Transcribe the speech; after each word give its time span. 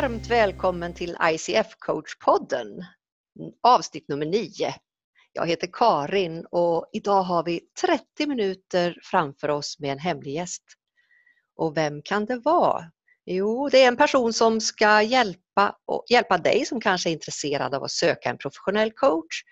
Varmt 0.00 0.30
välkommen 0.30 0.94
till 0.94 1.16
ICF 1.22 1.66
Coach-podden, 1.78 2.84
avsnitt 3.62 4.08
nummer 4.08 4.26
9. 4.26 4.74
Jag 5.32 5.46
heter 5.46 5.68
Karin 5.72 6.46
och 6.50 6.90
idag 6.92 7.22
har 7.22 7.44
vi 7.44 7.60
30 7.80 8.26
minuter 8.26 8.98
framför 9.02 9.48
oss 9.48 9.78
med 9.80 9.92
en 9.92 9.98
hemlig 9.98 10.34
gäst. 10.34 10.62
Och 11.56 11.76
vem 11.76 12.02
kan 12.02 12.24
det 12.24 12.36
vara? 12.36 12.84
Jo, 13.24 13.68
det 13.68 13.84
är 13.84 13.88
en 13.88 13.96
person 13.96 14.32
som 14.32 14.60
ska 14.60 15.02
hjälpa, 15.02 15.76
hjälpa 16.10 16.38
dig 16.38 16.66
som 16.66 16.80
kanske 16.80 17.10
är 17.10 17.12
intresserad 17.12 17.74
av 17.74 17.84
att 17.84 17.90
söka 17.90 18.30
en 18.30 18.38
professionell 18.38 18.92
coach 18.92 19.42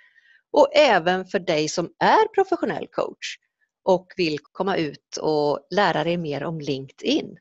och 0.53 0.69
även 0.77 1.27
för 1.27 1.39
dig 1.39 1.69
som 1.69 1.91
är 1.99 2.29
professionell 2.35 2.87
coach 2.87 3.37
och 3.85 4.07
vill 4.17 4.39
komma 4.53 4.77
ut 4.77 5.17
och 5.21 5.67
lära 5.71 6.05
dig 6.05 6.17
mer 6.17 6.45
om 6.45 6.61
LinkedIn. 6.61 7.39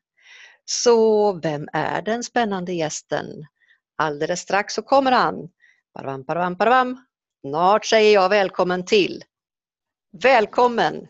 Så 0.72 1.34
vem 1.34 1.68
är 1.74 2.02
den 2.02 2.24
spännande 2.24 2.74
gästen? 2.74 3.46
Alldeles 3.98 4.40
strax 4.40 4.74
så 4.74 4.82
kommer 4.82 5.12
han. 5.12 5.50
Parvam, 5.94 6.26
parvam, 6.26 6.58
parvam. 6.58 7.06
Snart 7.48 7.86
säger 7.86 8.14
jag 8.14 8.30
välkommen 8.30 8.86
till. 8.86 9.24
Välkommen 10.24 11.08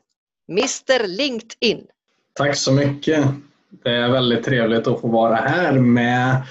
Mr 0.49 1.07
LinkedIn. 1.07 1.87
Tack 2.33 2.55
så 2.55 2.71
mycket. 2.71 3.25
Det 3.83 3.89
är 3.89 4.09
väldigt 4.09 4.43
trevligt 4.43 4.87
att 4.87 5.01
få 5.01 5.07
vara 5.07 5.35
här 5.35 5.73
med 5.73 6.43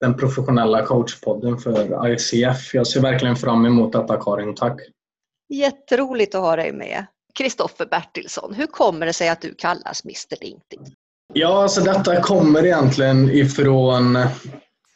den 0.00 0.16
professionella 0.16 0.86
coachpodden 0.86 1.58
för 1.58 2.08
ICF. 2.08 2.74
Jag 2.74 2.86
ser 2.86 3.00
verkligen 3.00 3.36
fram 3.36 3.66
emot 3.66 3.92
detta 3.92 4.16
Karin. 4.16 4.54
Tack! 4.54 4.80
Jätteroligt 5.48 6.34
att 6.34 6.40
ha 6.40 6.56
dig 6.56 6.72
med. 6.72 7.06
Kristoffer 7.34 7.86
Bertilsson, 7.86 8.54
hur 8.54 8.66
kommer 8.66 9.06
det 9.06 9.12
sig 9.12 9.28
att 9.28 9.40
du 9.40 9.54
kallas 9.54 10.04
Mr 10.04 10.44
LinkedIn? 10.44 10.94
Ja, 11.34 11.62
alltså 11.62 11.80
detta 11.80 12.20
kommer 12.20 12.64
egentligen 12.64 13.30
ifrån... 13.30 14.18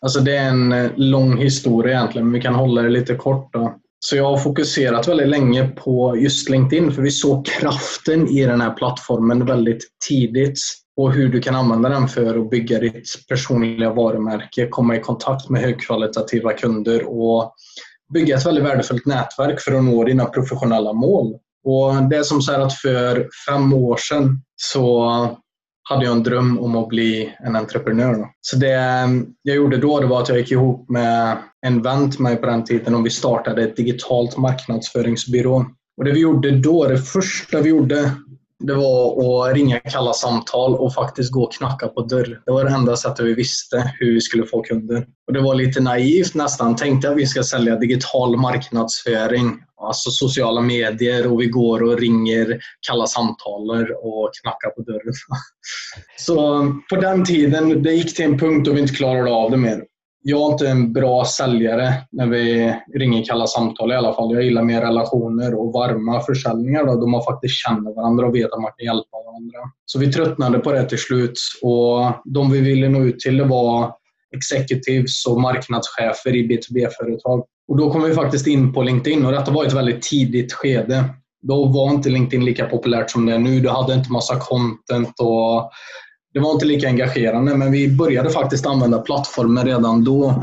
Alltså 0.01 0.21
det 0.21 0.37
är 0.37 0.49
en 0.49 0.73
eh, 0.73 0.91
lång 0.97 1.37
historia 1.37 1.95
egentligen, 1.95 2.27
men 2.27 2.35
vi 2.35 2.41
kan 2.41 2.55
hålla 2.55 2.83
det 2.83 2.89
lite 2.89 3.15
kort. 3.15 3.53
Då. 3.53 3.75
Så 3.99 4.17
jag 4.17 4.25
har 4.25 4.39
fokuserat 4.39 5.09
väldigt 5.09 5.29
länge 5.29 5.69
på 5.69 6.17
just 6.17 6.49
LinkedIn, 6.49 6.93
för 6.93 7.03
vi 7.03 7.11
såg 7.11 7.47
kraften 7.47 8.29
i 8.29 8.47
den 8.47 8.61
här 8.61 8.75
plattformen 8.75 9.47
väldigt 9.47 9.85
tidigt 10.09 10.59
och 10.97 11.13
hur 11.13 11.29
du 11.29 11.41
kan 11.41 11.55
använda 11.55 11.89
den 11.89 12.09
för 12.09 12.39
att 12.39 12.51
bygga 12.51 12.79
ditt 12.79 13.09
personliga 13.29 13.93
varumärke, 13.93 14.69
komma 14.71 14.97
i 14.97 15.01
kontakt 15.01 15.49
med 15.49 15.63
högkvalitativa 15.63 16.53
kunder 16.53 17.03
och 17.09 17.55
bygga 18.15 18.37
ett 18.37 18.47
väldigt 18.47 18.65
värdefullt 18.65 19.07
nätverk 19.07 19.61
för 19.61 19.73
att 19.73 19.85
nå 19.85 20.05
dina 20.05 20.25
professionella 20.25 20.93
mål. 20.93 21.35
Och 21.65 22.09
Det 22.11 22.17
är 22.17 22.23
som 22.23 22.43
så 22.43 22.53
att 22.53 22.75
för 22.75 23.29
fem 23.49 23.73
år 23.73 23.97
sedan 23.97 24.43
så 24.57 25.11
hade 25.89 26.05
jag 26.05 26.13
en 26.13 26.23
dröm 26.23 26.59
om 26.59 26.77
att 26.77 26.89
bli 26.89 27.37
en 27.39 27.57
entreprenör. 27.57 28.27
Så 28.41 28.57
det 28.57 28.75
ehm, 28.75 29.27
jag 29.43 29.57
gjorde 29.57 29.77
då 29.77 30.01
det 30.01 30.07
var 30.07 30.23
att 30.23 30.29
jag 30.29 30.39
gick 30.39 30.51
ihop 30.51 30.89
med 30.89 31.39
en 31.67 31.83
vän 31.83 32.11
till 32.11 32.21
mig 32.21 32.37
på 32.37 32.47
den 32.47 32.65
tiden 32.65 32.95
och 32.95 33.07
vi 33.07 33.11
startade 33.11 33.63
ett 33.63 33.77
digitalt 33.77 34.37
marknadsföringsbyrå. 34.37 35.67
Och 35.97 36.05
det 36.05 36.13
vi 36.13 36.21
gjorde 36.21 36.51
då, 36.51 36.87
det 36.87 36.99
första 36.99 37.61
vi 37.61 37.69
gjorde, 37.69 38.11
det 38.65 38.75
var 38.75 39.49
att 39.49 39.55
ringa 39.55 39.81
kalla 39.81 40.13
samtal 40.13 40.75
och 40.75 40.95
faktiskt 40.95 41.33
gå 41.33 41.43
och 41.43 41.53
knacka 41.53 41.89
på 41.89 42.03
dörr. 42.03 42.43
Det 42.47 42.53
var 42.53 42.65
det 42.65 42.71
enda 42.71 42.97
sättet 42.97 43.27
vi 43.27 43.35
visste 43.35 43.93
hur 43.99 44.15
vi 44.15 44.21
skulle 44.21 44.47
få 44.47 44.63
kunder. 44.63 45.07
Och 45.27 45.33
Det 45.33 45.41
var 45.41 45.55
lite 45.55 45.81
naivt 45.81 46.35
nästan. 46.35 46.77
Tänkte 46.77 47.11
att 47.11 47.17
vi 47.17 47.27
ska 47.27 47.43
sälja 47.43 47.77
digital 47.77 48.37
marknadsföring, 48.37 49.59
alltså 49.83 50.11
sociala 50.11 50.61
medier 50.61 51.33
och 51.33 51.41
vi 51.41 51.47
går 51.47 51.83
och 51.83 51.99
ringer 51.99 52.59
kalla 52.89 53.07
samtal 53.07 53.71
och 54.03 54.31
knackar 54.43 54.71
på 54.71 54.83
dörren. 54.83 55.15
Så 56.19 56.67
på 56.91 56.97
den 56.97 57.25
tiden, 57.25 57.83
det 57.83 57.93
gick 57.93 58.17
till 58.17 58.25
en 58.25 58.39
punkt 58.39 58.65
då 58.65 58.73
vi 58.73 58.81
inte 58.81 58.95
klarade 58.95 59.31
av 59.31 59.51
det 59.51 59.57
mer 59.57 59.83
jag 60.29 60.41
är 60.41 60.53
inte 60.53 60.69
en 60.69 60.93
bra 60.93 61.25
säljare 61.25 61.95
när 62.13 62.27
vi 62.27 62.75
ringer 62.95 63.25
kalla 63.25 63.47
samtal 63.47 63.93
i 63.93 63.95
alla 63.95 64.15
fall. 64.15 64.35
Jag 64.35 64.43
gillar 64.43 64.63
mer 64.63 64.81
relationer 64.81 65.55
och 65.61 65.73
varma 65.73 66.21
försäljningar 66.21 66.87
då, 66.87 66.95
då 66.95 67.07
man 67.07 67.23
faktiskt 67.23 67.55
känner 67.55 67.95
varandra 67.95 68.27
och 68.27 68.35
vet 68.35 68.53
att 68.53 68.61
man 68.61 68.71
kan 68.77 68.87
hjälpa 68.87 69.17
varandra. 69.27 69.59
Så 69.85 69.99
vi 69.99 70.13
tröttnade 70.13 70.59
på 70.59 70.73
det 70.73 70.89
till 70.89 70.99
slut 70.99 71.33
och 71.63 72.13
de 72.25 72.51
vi 72.51 72.61
ville 72.61 72.89
nå 72.89 73.01
ut 73.01 73.19
till 73.19 73.43
var 73.43 73.93
executives 74.37 75.27
och 75.27 75.41
marknadschefer 75.41 76.37
i 76.37 76.49
B2B-företag. 76.49 77.45
Och 77.69 77.77
då 77.77 77.91
kom 77.91 78.03
vi 78.03 78.15
faktiskt 78.15 78.47
in 78.47 78.73
på 78.73 78.83
LinkedIn 78.83 79.27
och 79.27 79.33
detta 79.33 79.51
var 79.51 79.65
ett 79.65 79.73
väldigt 79.73 80.03
tidigt 80.03 80.53
skede. 80.53 81.05
Då 81.43 81.65
var 81.65 81.91
inte 81.91 82.09
LinkedIn 82.09 82.45
lika 82.45 82.67
populärt 82.67 83.11
som 83.11 83.27
det 83.27 83.35
är 83.35 83.39
nu. 83.39 83.61
Du 83.61 83.69
hade 83.69 83.95
inte 83.95 84.13
massa 84.13 84.37
content 84.37 85.21
och 85.21 85.71
det 86.37 86.41
var 86.41 86.53
inte 86.53 86.67
lika 86.67 86.89
engagerande, 86.89 87.57
men 87.57 87.73
vi 87.73 87.89
började 87.89 88.31
faktiskt 88.31 88.67
använda 88.67 88.99
plattformen 88.99 89.67
redan 89.67 90.05
då. 90.05 90.43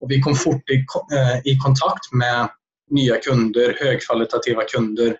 Och 0.00 0.10
vi 0.10 0.20
kom 0.20 0.34
fort 0.34 0.70
i, 0.70 0.74
eh, 1.16 1.52
i 1.52 1.58
kontakt 1.58 2.12
med 2.12 2.48
nya 2.90 3.16
kunder, 3.16 3.76
högkvalitativa 3.80 4.62
kunder, 4.62 5.16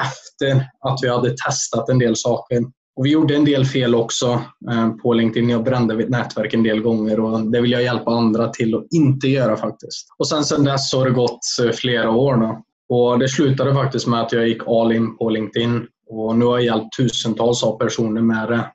efter 0.00 0.56
att 0.80 0.98
vi 1.02 1.08
hade 1.08 1.34
testat 1.46 1.88
en 1.88 1.98
del 1.98 2.16
saker. 2.16 2.62
Och 2.96 3.06
vi 3.06 3.10
gjorde 3.10 3.34
en 3.34 3.44
del 3.44 3.66
fel 3.66 3.94
också 3.94 4.42
eh, 4.70 4.88
på 4.88 5.12
LinkedIn. 5.12 5.50
Jag 5.50 5.64
brände 5.64 5.96
mitt 5.96 6.10
nätverk 6.10 6.54
en 6.54 6.62
del 6.62 6.80
gånger 6.80 7.20
och 7.20 7.50
det 7.52 7.60
vill 7.60 7.72
jag 7.72 7.82
hjälpa 7.82 8.10
andra 8.10 8.48
till 8.48 8.74
att 8.74 8.86
inte 8.90 9.28
göra 9.28 9.56
faktiskt. 9.56 10.06
Och 10.18 10.28
sen, 10.28 10.44
sen 10.44 10.64
dess 10.64 10.92
har 10.92 11.04
det 11.04 11.10
gått 11.10 11.40
eh, 11.62 11.70
flera 11.70 12.10
år. 12.10 12.36
Då. 12.36 12.62
Och 12.96 13.18
det 13.18 13.28
slutade 13.28 13.74
faktiskt 13.74 14.06
med 14.06 14.20
att 14.20 14.32
jag 14.32 14.48
gick 14.48 14.62
all 14.66 14.92
in 14.92 15.16
på 15.16 15.30
LinkedIn 15.30 15.86
och 16.10 16.36
nu 16.36 16.44
har 16.44 16.58
jag 16.58 16.64
hjälpt 16.64 16.96
tusentals 16.96 17.62
av 17.62 17.78
personer 17.78 18.20
med 18.20 18.48
det 18.48 18.70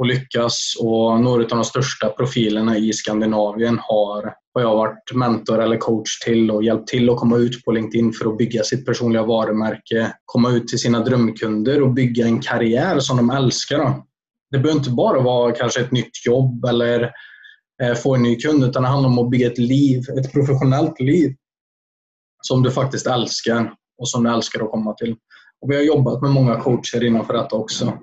och 0.00 0.06
lyckas. 0.06 0.76
Och 0.78 1.20
några 1.20 1.42
av 1.42 1.48
de 1.48 1.64
största 1.64 2.08
profilerna 2.08 2.78
i 2.78 2.92
Skandinavien 2.92 3.78
har, 3.82 4.34
har 4.54 4.60
jag 4.60 4.76
varit 4.76 5.14
mentor 5.14 5.62
eller 5.62 5.76
coach 5.76 6.18
till 6.24 6.50
och 6.50 6.64
hjälpt 6.64 6.88
till 6.88 7.10
att 7.10 7.16
komma 7.16 7.36
ut 7.36 7.64
på 7.64 7.72
LinkedIn 7.72 8.12
för 8.12 8.30
att 8.30 8.38
bygga 8.38 8.62
sitt 8.62 8.86
personliga 8.86 9.22
varumärke, 9.22 10.12
komma 10.24 10.50
ut 10.50 10.68
till 10.68 10.78
sina 10.78 11.00
drömkunder 11.00 11.82
och 11.82 11.92
bygga 11.92 12.24
en 12.24 12.40
karriär 12.40 13.00
som 13.00 13.16
de 13.16 13.30
älskar. 13.30 14.02
Det 14.50 14.58
behöver 14.58 14.78
inte 14.78 14.90
bara 14.90 15.20
vara 15.20 15.52
kanske 15.52 15.80
ett 15.80 15.92
nytt 15.92 16.26
jobb 16.26 16.64
eller 16.64 17.10
eh, 17.82 17.94
få 17.94 18.14
en 18.14 18.22
ny 18.22 18.36
kund, 18.36 18.64
utan 18.64 18.82
det 18.82 18.88
handlar 18.88 19.10
om 19.10 19.18
att 19.18 19.30
bygga 19.30 19.46
ett 19.46 19.58
liv, 19.58 20.02
ett 20.18 20.32
professionellt 20.32 21.00
liv 21.00 21.34
som 22.42 22.62
du 22.62 22.70
faktiskt 22.70 23.06
älskar 23.06 23.72
och 23.98 24.08
som 24.08 24.24
du 24.24 24.30
älskar 24.30 24.64
att 24.64 24.70
komma 24.70 24.94
till. 24.94 25.16
Och 25.60 25.70
vi 25.70 25.76
har 25.76 25.82
jobbat 25.82 26.22
med 26.22 26.30
många 26.30 26.60
coacher 26.60 27.04
innanför 27.04 27.34
detta 27.34 27.56
också. 27.56 27.98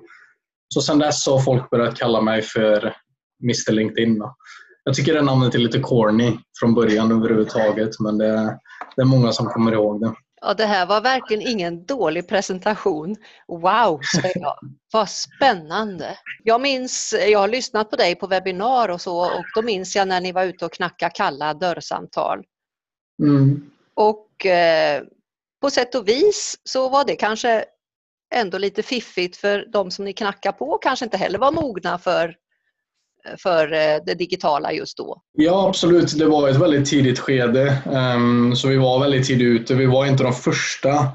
Så 0.73 0.81
sen 0.81 0.99
dess 0.99 1.27
har 1.27 1.39
folk 1.39 1.69
börjat 1.69 1.97
kalla 1.97 2.21
mig 2.21 2.41
för 2.41 2.95
Mr 3.43 3.71
LinkedIn. 3.71 4.23
Jag 4.83 4.95
tycker 4.95 5.13
det 5.13 5.21
namnet 5.21 5.55
är 5.55 5.59
lite 5.59 5.79
corny 5.79 6.37
från 6.59 6.73
början 6.73 7.11
överhuvudtaget 7.11 7.99
men 7.99 8.17
det, 8.17 8.59
det 8.95 9.01
är 9.01 9.05
många 9.05 9.31
som 9.31 9.45
kommer 9.45 9.71
ihåg 9.71 10.01
det. 10.01 10.13
Ja, 10.41 10.53
det 10.53 10.65
här 10.65 10.85
var 10.85 11.01
verkligen 11.01 11.47
ingen 11.47 11.85
dålig 11.85 12.29
presentation. 12.29 13.15
Wow, 13.47 13.99
säger 14.15 14.39
jag. 14.39 14.59
Vad 14.93 15.09
spännande. 15.09 16.17
Jag 16.43 16.61
minns, 16.61 17.15
jag 17.27 17.39
har 17.39 17.47
lyssnat 17.47 17.89
på 17.89 17.95
dig 17.95 18.15
på 18.15 18.27
webbinar 18.27 18.89
och 18.89 19.01
så 19.01 19.19
och 19.19 19.43
då 19.55 19.61
minns 19.61 19.95
jag 19.95 20.07
när 20.07 20.21
ni 20.21 20.31
var 20.31 20.43
ute 20.43 20.65
och 20.65 20.73
knackade 20.73 21.11
kalla 21.15 21.53
dörrsamtal. 21.53 22.43
Mm. 23.23 23.69
Och 23.93 24.45
eh, 24.45 25.03
på 25.61 25.69
sätt 25.69 25.95
och 25.95 26.07
vis 26.07 26.55
så 26.63 26.89
var 26.89 27.05
det 27.05 27.15
kanske 27.15 27.65
ändå 28.35 28.57
lite 28.57 28.83
fiffigt 28.83 29.37
för 29.37 29.65
de 29.73 29.91
som 29.91 30.05
ni 30.05 30.13
knackar 30.13 30.51
på 30.51 30.77
kanske 30.81 31.05
inte 31.05 31.17
heller 31.17 31.39
var 31.39 31.51
mogna 31.51 31.97
för, 31.97 32.35
för 33.37 33.73
eh, 33.73 34.03
det 34.05 34.13
digitala 34.13 34.73
just 34.73 34.97
då? 34.97 35.21
Ja, 35.33 35.67
absolut. 35.67 36.17
Det 36.17 36.25
var 36.25 36.49
ett 36.49 36.61
väldigt 36.61 36.85
tidigt 36.85 37.19
skede. 37.19 37.77
Ehm, 37.93 38.55
så 38.55 38.67
vi 38.67 38.77
var 38.77 38.99
väldigt 38.99 39.27
tidigt 39.27 39.61
ute. 39.61 39.75
Vi 39.75 39.85
var 39.85 40.05
inte 40.05 40.23
de 40.23 40.33
första 40.33 41.07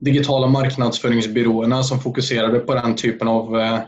digitala 0.00 0.46
marknadsföringsbyråerna 0.46 1.82
som 1.82 2.00
fokuserade 2.00 2.58
på 2.58 2.74
den 2.74 2.96
typen 2.96 3.28
av 3.28 3.60
eh, 3.60 3.80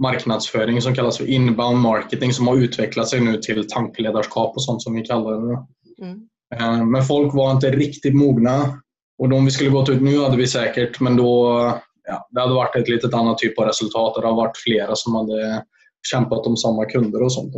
marknadsföring 0.00 0.82
som 0.82 0.94
kallas 0.94 1.18
för 1.18 1.30
inbound 1.30 1.78
marketing 1.78 2.32
som 2.32 2.48
har 2.48 2.56
utvecklat 2.56 3.08
sig 3.08 3.20
nu 3.20 3.36
till 3.36 3.68
tankledarskap 3.68 4.56
och 4.56 4.64
sånt 4.64 4.82
som 4.82 4.94
vi 4.94 5.02
kallar 5.02 5.30
det. 5.30 5.66
Mm. 6.04 6.20
Ehm, 6.54 6.90
men 6.90 7.04
folk 7.04 7.34
var 7.34 7.50
inte 7.50 7.70
riktigt 7.70 8.14
mogna. 8.14 8.80
Och 9.18 9.28
de 9.28 9.44
vi 9.44 9.50
skulle 9.50 9.70
gått 9.70 9.88
ut 9.88 10.02
nu 10.02 10.18
hade 10.18 10.36
vi 10.36 10.46
säkert, 10.46 11.00
men 11.00 11.16
då 11.16 11.60
ja, 12.08 12.28
det 12.30 12.40
hade 12.40 12.54
varit 12.54 12.76
ett 12.76 12.88
litet 12.88 13.14
annat 13.14 13.38
typ 13.38 13.58
av 13.58 13.64
resultat. 13.64 14.14
Det 14.14 14.26
hade 14.26 14.36
varit 14.36 14.56
flera 14.56 14.94
som 14.94 15.14
hade 15.14 15.64
kämpat 16.10 16.46
om 16.46 16.56
samma 16.56 16.84
kunder 16.84 17.22
och 17.22 17.32
sånt. 17.32 17.54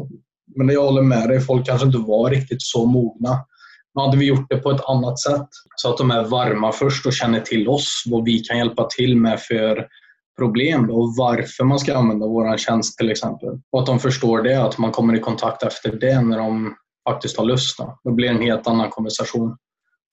Men 0.56 0.68
jag 0.68 0.82
håller 0.82 1.02
med 1.02 1.28
dig, 1.28 1.40
folk 1.40 1.66
kanske 1.66 1.86
inte 1.86 1.98
var 1.98 2.30
riktigt 2.30 2.62
så 2.62 2.86
mogna. 2.86 3.44
Men 3.94 4.04
hade 4.04 4.16
vi 4.16 4.26
gjort 4.26 4.46
det 4.48 4.56
på 4.56 4.70
ett 4.70 4.84
annat 4.88 5.20
sätt, 5.20 5.48
så 5.76 5.90
att 5.90 5.98
de 5.98 6.10
är 6.10 6.24
varma 6.24 6.72
först 6.72 7.06
och 7.06 7.12
känner 7.12 7.40
till 7.40 7.68
oss, 7.68 8.02
vad 8.06 8.24
vi 8.24 8.38
kan 8.38 8.58
hjälpa 8.58 8.84
till 8.84 9.16
med 9.16 9.40
för 9.40 9.86
problem 10.38 10.90
och 10.90 11.16
varför 11.16 11.64
man 11.64 11.78
ska 11.78 11.96
använda 11.96 12.26
vår 12.26 12.56
tjänst 12.56 12.98
till 12.98 13.10
exempel. 13.10 13.48
Och 13.72 13.80
att 13.80 13.86
de 13.86 13.98
förstår 13.98 14.42
det, 14.42 14.62
att 14.62 14.78
man 14.78 14.90
kommer 14.90 15.16
i 15.16 15.20
kontakt 15.20 15.62
efter 15.62 15.92
det 15.92 16.20
när 16.20 16.38
de 16.38 16.74
faktiskt 17.08 17.36
har 17.36 17.44
lust. 17.44 17.78
Då 18.04 18.12
blir 18.12 18.28
det 18.28 18.34
en 18.34 18.42
helt 18.42 18.66
annan 18.66 18.90
konversation. 18.90 19.56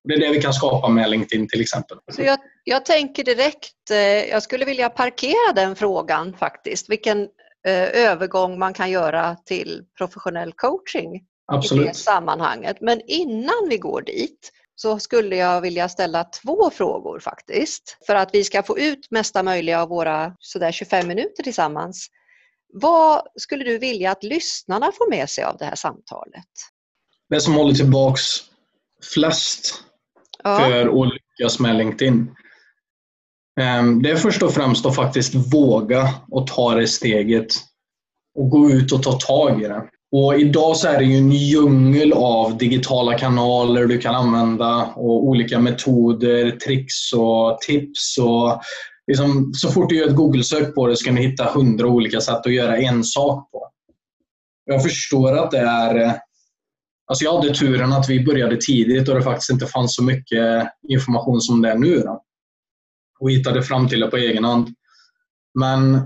Det 0.03 0.13
är 0.13 0.19
det 0.19 0.31
vi 0.31 0.41
kan 0.41 0.53
skapa 0.53 0.89
med 0.89 1.09
LinkedIn 1.09 1.47
till 1.47 1.61
exempel. 1.61 1.97
Så 2.11 2.21
jag, 2.21 2.39
jag 2.63 2.85
tänker 2.85 3.23
direkt, 3.23 3.91
eh, 3.91 3.97
jag 3.97 4.43
skulle 4.43 4.65
vilja 4.65 4.89
parkera 4.89 5.53
den 5.55 5.75
frågan 5.75 6.37
faktiskt, 6.37 6.89
vilken 6.89 7.21
eh, 7.67 7.83
övergång 7.83 8.59
man 8.59 8.73
kan 8.73 8.91
göra 8.91 9.35
till 9.35 9.85
professionell 9.97 10.53
coaching. 10.53 11.21
Absolut. 11.45 11.85
i 11.85 11.87
det 11.87 11.93
sammanhanget. 11.93 12.77
Men 12.81 13.01
innan 13.07 13.69
vi 13.69 13.77
går 13.77 14.01
dit 14.01 14.51
så 14.75 14.99
skulle 14.99 15.35
jag 15.35 15.61
vilja 15.61 15.89
ställa 15.89 16.23
två 16.23 16.69
frågor 16.69 17.19
faktiskt. 17.19 17.97
För 18.05 18.15
att 18.15 18.29
vi 18.33 18.43
ska 18.43 18.63
få 18.63 18.79
ut 18.79 19.11
mesta 19.11 19.43
möjliga 19.43 19.81
av 19.81 19.89
våra 19.89 20.35
sådär 20.39 20.71
25 20.71 21.07
minuter 21.07 21.43
tillsammans. 21.43 22.07
Vad 22.73 23.27
skulle 23.35 23.63
du 23.63 23.77
vilja 23.77 24.11
att 24.11 24.23
lyssnarna 24.23 24.91
får 24.91 25.09
med 25.09 25.29
sig 25.29 25.43
av 25.43 25.57
det 25.57 25.65
här 25.65 25.75
samtalet? 25.75 26.45
Det 27.29 27.41
som 27.41 27.53
håller 27.53 27.73
tillbaks 27.73 28.21
flest 29.13 29.83
Ja, 30.43 30.57
för 30.57 31.03
att 31.03 31.13
lyckas 31.13 31.59
med 31.59 31.75
LinkedIn. 31.75 32.31
Ehm, 33.61 34.01
det 34.01 34.11
är 34.11 34.15
först 34.15 34.43
och 34.43 34.53
främst 34.53 34.85
att 34.85 34.95
faktiskt 34.95 35.53
våga 35.53 36.09
och 36.31 36.47
ta 36.47 36.75
det 36.75 36.87
steget 36.87 37.47
och 38.39 38.49
gå 38.49 38.69
ut 38.69 38.91
och 38.91 39.03
ta 39.03 39.11
tag 39.11 39.61
i 39.61 39.67
det. 39.67 39.83
Och 40.11 40.39
idag 40.39 40.77
så 40.77 40.87
är 40.87 40.97
det 40.97 41.05
ju 41.05 41.17
en 41.17 41.31
djungel 41.31 42.13
av 42.13 42.57
digitala 42.57 43.17
kanaler 43.17 43.85
du 43.85 43.97
kan 43.97 44.15
använda 44.15 44.93
och 44.95 45.27
olika 45.27 45.59
metoder, 45.59 46.51
tricks 46.51 47.13
och 47.13 47.57
tips. 47.61 48.17
Och 48.17 48.61
liksom, 49.07 49.51
så 49.53 49.71
fort 49.71 49.89
du 49.89 49.95
gör 49.95 50.07
ett 50.07 50.15
Google-sök 50.15 50.75
på 50.75 50.87
det 50.87 50.97
så 50.97 51.05
kan 51.05 51.15
du 51.15 51.21
hitta 51.21 51.43
hundra 51.43 51.87
olika 51.87 52.21
sätt 52.21 52.45
att 52.45 52.53
göra 52.53 52.77
en 52.77 53.03
sak 53.03 53.51
på. 53.51 53.69
Jag 54.65 54.83
förstår 54.83 55.37
att 55.37 55.51
det 55.51 55.59
är 55.59 56.19
Alltså 57.13 57.25
jag 57.25 57.41
hade 57.41 57.53
turen 57.53 57.93
att 57.93 58.09
vi 58.09 58.25
började 58.25 58.57
tidigt 58.57 59.09
och 59.09 59.15
det 59.15 59.23
faktiskt 59.23 59.49
inte 59.49 59.65
fanns 59.65 59.95
så 59.95 60.03
mycket 60.03 60.67
information 60.89 61.41
som 61.41 61.61
det 61.61 61.69
är 61.69 61.77
nu. 61.77 61.99
Då. 61.99 62.23
Och 63.19 63.31
hittade 63.31 63.63
fram 63.63 63.89
till 63.89 63.99
det 63.99 64.07
på 64.07 64.17
egen 64.17 64.43
hand. 64.43 64.69
Men 65.59 66.01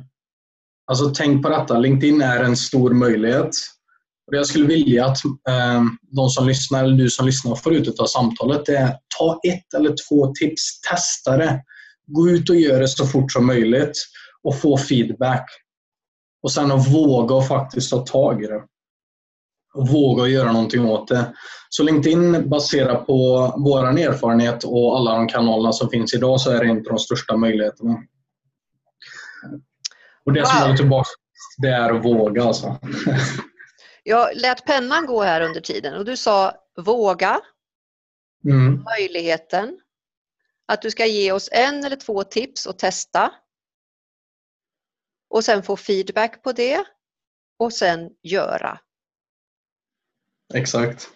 alltså, 0.85 1.09
tänk 1.15 1.43
på 1.43 1.49
detta. 1.49 1.79
LinkedIn 1.79 2.21
är 2.21 2.43
en 2.43 2.57
stor 2.57 2.93
möjlighet. 2.93 3.49
Och 4.25 4.31
det 4.31 4.37
jag 4.37 4.45
skulle 4.45 4.67
vilja 4.67 5.05
att 5.05 5.25
eh, 5.25 5.83
de 6.01 6.29
som 6.29 6.47
lyssnar, 6.47 6.83
eller 6.83 6.97
du 6.97 7.09
som 7.09 7.25
lyssnar, 7.25 7.55
får 7.55 7.73
ut 7.73 7.99
av 7.99 8.05
samtalet 8.05 8.65
det 8.65 8.77
är 8.77 8.97
ta 9.17 9.39
ett 9.47 9.73
eller 9.73 9.95
två 10.09 10.33
tips. 10.33 10.81
Testa 10.81 11.37
det. 11.37 11.63
Gå 12.07 12.29
ut 12.29 12.49
och 12.49 12.55
gör 12.55 12.79
det 12.79 12.87
så 12.87 13.05
fort 13.05 13.31
som 13.31 13.45
möjligt 13.45 13.97
och 14.43 14.61
få 14.61 14.77
feedback. 14.77 15.49
Och 16.43 16.51
sen 16.51 16.71
att 16.71 16.93
våga 16.93 17.35
och 17.35 17.47
faktiskt 17.47 17.89
ta 17.89 18.05
tag 18.05 18.43
i 18.43 18.47
det 18.47 18.61
och 19.77 19.87
våga 19.87 20.27
göra 20.27 20.51
någonting 20.51 20.85
åt 20.85 21.07
det. 21.07 21.33
Så 21.69 21.83
LinkedIn 21.83 22.49
baserat 22.49 23.07
på 23.07 23.53
vår 23.57 23.99
erfarenhet 23.99 24.63
och 24.63 24.97
alla 24.97 25.15
de 25.15 25.27
kanalerna 25.27 25.73
som 25.73 25.89
finns 25.89 26.13
idag 26.13 26.41
så 26.41 26.51
är 26.51 26.59
det 26.63 26.69
en 26.69 26.77
av 26.77 26.83
de 26.83 26.99
största 26.99 27.37
möjligheterna. 27.37 27.97
Och 30.25 30.33
det 30.33 30.45
som 30.45 30.55
Wow. 30.55 30.63
håller 30.63 30.77
tillbaka 30.77 31.09
det 31.57 31.69
är 31.69 31.93
att 31.93 32.05
våga 32.05 32.43
alltså. 32.43 32.77
jag 34.03 34.29
lät 34.35 34.65
pennan 34.65 35.05
gå 35.05 35.23
här 35.23 35.41
under 35.41 35.61
tiden 35.61 35.93
och 35.93 36.05
du 36.05 36.17
sa 36.17 36.53
våga, 36.77 37.39
Mm, 38.45 38.83
möjligheten, 38.83 39.79
att 40.67 40.81
du 40.81 40.91
ska 40.91 41.05
ge 41.05 41.31
oss 41.31 41.49
en 41.51 41.83
eller 41.85 41.95
två 41.95 42.23
tips 42.23 42.65
och 42.65 42.79
testa 42.79 43.31
och 45.29 45.43
sen 45.43 45.63
få 45.63 45.77
feedback 45.77 46.43
på 46.43 46.51
det 46.51 46.83
och 47.59 47.73
sen 47.73 48.09
göra. 48.23 48.79
Exakt. 50.53 51.09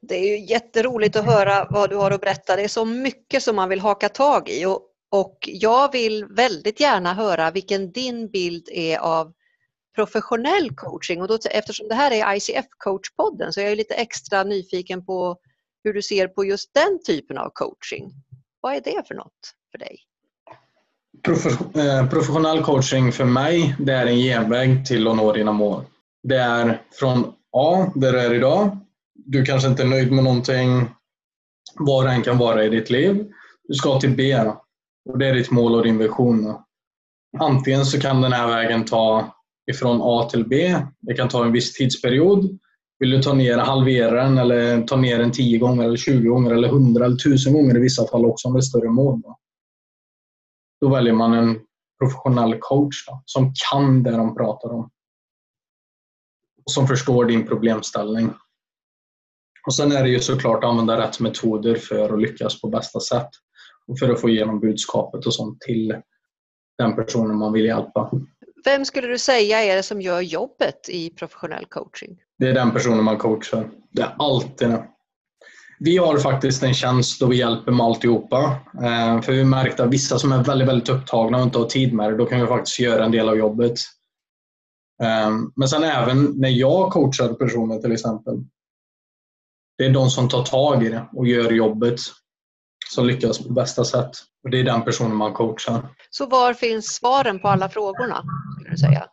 Det 0.00 0.14
är 0.14 0.38
ju 0.38 0.46
jätteroligt 0.46 1.16
att 1.16 1.24
höra 1.24 1.66
vad 1.70 1.90
du 1.90 1.96
har 1.96 2.10
att 2.10 2.20
berätta. 2.20 2.56
Det 2.56 2.62
är 2.64 2.68
så 2.68 2.84
mycket 2.84 3.42
som 3.42 3.56
man 3.56 3.68
vill 3.68 3.80
haka 3.80 4.08
tag 4.08 4.48
i 4.48 4.64
och, 4.64 4.80
och 5.10 5.38
jag 5.42 5.92
vill 5.92 6.24
väldigt 6.24 6.80
gärna 6.80 7.14
höra 7.14 7.50
vilken 7.50 7.92
din 7.92 8.30
bild 8.30 8.68
är 8.72 8.98
av 8.98 9.32
professionell 9.94 10.74
coaching 10.74 11.22
och 11.22 11.28
då, 11.28 11.38
eftersom 11.50 11.88
det 11.88 11.94
här 11.94 12.10
är 12.10 12.36
ICF 12.36 12.66
coachpodden 12.78 13.52
så 13.52 13.60
är 13.60 13.64
jag 13.64 13.76
lite 13.76 13.94
extra 13.94 14.44
nyfiken 14.44 15.04
på 15.04 15.36
hur 15.84 15.92
du 15.92 16.02
ser 16.02 16.28
på 16.28 16.44
just 16.44 16.74
den 16.74 17.02
typen 17.06 17.38
av 17.38 17.50
coaching. 17.54 18.12
Vad 18.60 18.74
är 18.74 18.80
det 18.80 19.08
för 19.08 19.14
något 19.14 19.54
för 19.70 19.78
dig? 19.78 19.98
Eh, 21.74 22.10
professionell 22.10 22.62
coaching 22.62 23.12
för 23.12 23.24
mig, 23.24 23.76
det 23.78 23.92
är 23.92 24.06
en 24.06 24.16
genväg 24.16 24.86
till 24.86 25.08
att 25.08 25.16
nå 25.16 25.32
dina 25.32 25.52
mål. 25.52 25.84
Det 26.22 26.38
är 26.38 26.82
från 26.92 27.34
A, 27.52 27.92
där 27.94 28.12
du 28.12 28.18
är 28.20 28.34
idag. 28.34 28.78
Du 29.14 29.44
kanske 29.44 29.68
inte 29.68 29.82
är 29.82 29.86
nöjd 29.86 30.12
med 30.12 30.24
någonting, 30.24 30.88
vad 31.78 32.06
det 32.06 32.10
än 32.12 32.22
kan 32.22 32.38
vara 32.38 32.64
i 32.64 32.68
ditt 32.68 32.90
liv. 32.90 33.26
Du 33.68 33.74
ska 33.74 34.00
till 34.00 34.16
B 34.16 34.38
och 35.10 35.18
det 35.18 35.26
är 35.26 35.34
ditt 35.34 35.50
mål 35.50 35.74
och 35.74 35.84
din 35.84 35.98
vision. 35.98 36.54
Antingen 37.38 37.84
så 37.84 38.00
kan 38.00 38.20
den 38.20 38.32
här 38.32 38.48
vägen 38.48 38.84
ta 38.84 39.34
ifrån 39.72 40.00
A 40.02 40.28
till 40.30 40.48
B. 40.48 40.76
Det 41.00 41.14
kan 41.14 41.28
ta 41.28 41.44
en 41.44 41.52
viss 41.52 41.72
tidsperiod. 41.72 42.58
Vill 42.98 43.10
du 43.10 43.22
ta 43.22 43.32
ner, 43.32 43.58
halvera 43.58 44.22
den 44.22 44.38
eller 44.38 44.82
ta 44.82 44.96
ner 44.96 45.18
den 45.18 45.32
10 45.32 45.58
gånger, 45.58 45.84
eller 45.84 45.96
20 45.96 46.28
gånger, 46.28 46.50
eller 46.50 46.68
100 46.68 47.04
eller 47.04 47.16
1000 47.16 47.52
gånger 47.52 47.76
i 47.76 47.80
vissa 47.80 48.06
fall 48.06 48.26
också 48.26 48.48
om 48.48 48.54
det 48.54 48.58
är 48.58 48.62
större 48.62 48.90
mål. 48.90 49.20
Då, 49.20 49.38
då 50.80 50.88
väljer 50.88 51.14
man 51.14 51.32
en 51.32 51.60
professionell 51.98 52.56
coach 52.60 53.06
då, 53.06 53.22
som 53.24 53.52
kan 53.70 54.02
det 54.02 54.10
de 54.10 54.36
pratar 54.36 54.72
om. 54.72 54.90
Och 56.64 56.72
som 56.72 56.88
förstår 56.88 57.24
din 57.24 57.46
problemställning. 57.46 58.34
Och 59.66 59.74
Sen 59.74 59.92
är 59.92 60.02
det 60.02 60.08
ju 60.08 60.20
såklart 60.20 60.64
att 60.64 60.70
använda 60.70 60.98
rätt 60.98 61.20
metoder 61.20 61.74
för 61.74 62.14
att 62.14 62.20
lyckas 62.20 62.60
på 62.60 62.68
bästa 62.68 63.00
sätt. 63.00 63.28
Och 63.86 63.98
för 63.98 64.10
att 64.10 64.20
få 64.20 64.28
igenom 64.28 64.60
budskapet 64.60 65.26
och 65.26 65.34
sånt 65.34 65.60
till 65.60 65.94
den 66.78 66.96
personen 66.96 67.36
man 67.36 67.52
vill 67.52 67.64
hjälpa. 67.64 68.10
Vem 68.64 68.84
skulle 68.84 69.08
du 69.08 69.18
säga 69.18 69.62
är 69.62 69.76
det 69.76 69.82
som 69.82 70.00
gör 70.00 70.20
jobbet 70.20 70.88
i 70.88 71.10
professionell 71.10 71.64
coaching? 71.64 72.18
Det 72.38 72.48
är 72.48 72.52
den 72.54 72.70
personen 72.70 73.04
man 73.04 73.18
coachar. 73.18 73.70
Det 73.90 74.02
är 74.02 74.14
alltid 74.18 74.68
det. 74.68 74.84
Vi 75.80 75.96
har 75.96 76.18
faktiskt 76.18 76.62
en 76.62 76.74
tjänst 76.74 77.20
då 77.20 77.26
vi 77.26 77.36
hjälper 77.36 77.72
med 77.72 77.86
alltihopa. 77.86 78.60
Eh, 78.82 79.20
För 79.20 79.32
vi 79.32 79.44
märkte 79.44 79.84
att 79.84 79.90
vissa 79.92 80.18
som 80.18 80.32
är 80.32 80.44
väldigt, 80.44 80.68
väldigt 80.68 80.88
upptagna 80.88 81.38
och 81.38 81.44
inte 81.44 81.58
har 81.58 81.66
tid 81.66 81.94
med 81.94 82.10
det, 82.10 82.16
då 82.16 82.26
kan 82.26 82.40
vi 82.40 82.46
faktiskt 82.46 82.80
göra 82.80 83.04
en 83.04 83.12
del 83.12 83.28
av 83.28 83.36
jobbet. 83.36 83.74
Eh, 85.02 85.30
Men 85.56 85.68
sen 85.68 85.84
även 85.84 86.24
när 86.24 86.48
jag 86.48 86.92
coachar 86.92 87.34
personer 87.34 87.78
till 87.78 87.92
exempel. 87.92 88.34
Det 89.78 89.84
är 89.84 89.90
de 89.90 90.10
som 90.10 90.28
tar 90.28 90.44
tag 90.44 90.84
i 90.84 90.88
det 90.88 91.08
och 91.12 91.26
gör 91.26 91.50
jobbet 91.52 92.00
som 92.90 93.06
lyckas 93.06 93.38
på 93.38 93.52
bästa 93.52 93.84
sätt. 93.84 94.10
Och 94.44 94.50
Det 94.50 94.60
är 94.60 94.64
den 94.64 94.82
personen 94.82 95.16
man 95.16 95.32
coachar. 95.32 95.88
Så 96.10 96.26
var 96.26 96.54
finns 96.54 96.86
svaren 96.86 97.40
på 97.40 97.48
alla 97.48 97.68
frågorna? 97.68 98.22
Skulle 98.56 98.70
du 98.70 98.76
säga? 98.76 99.06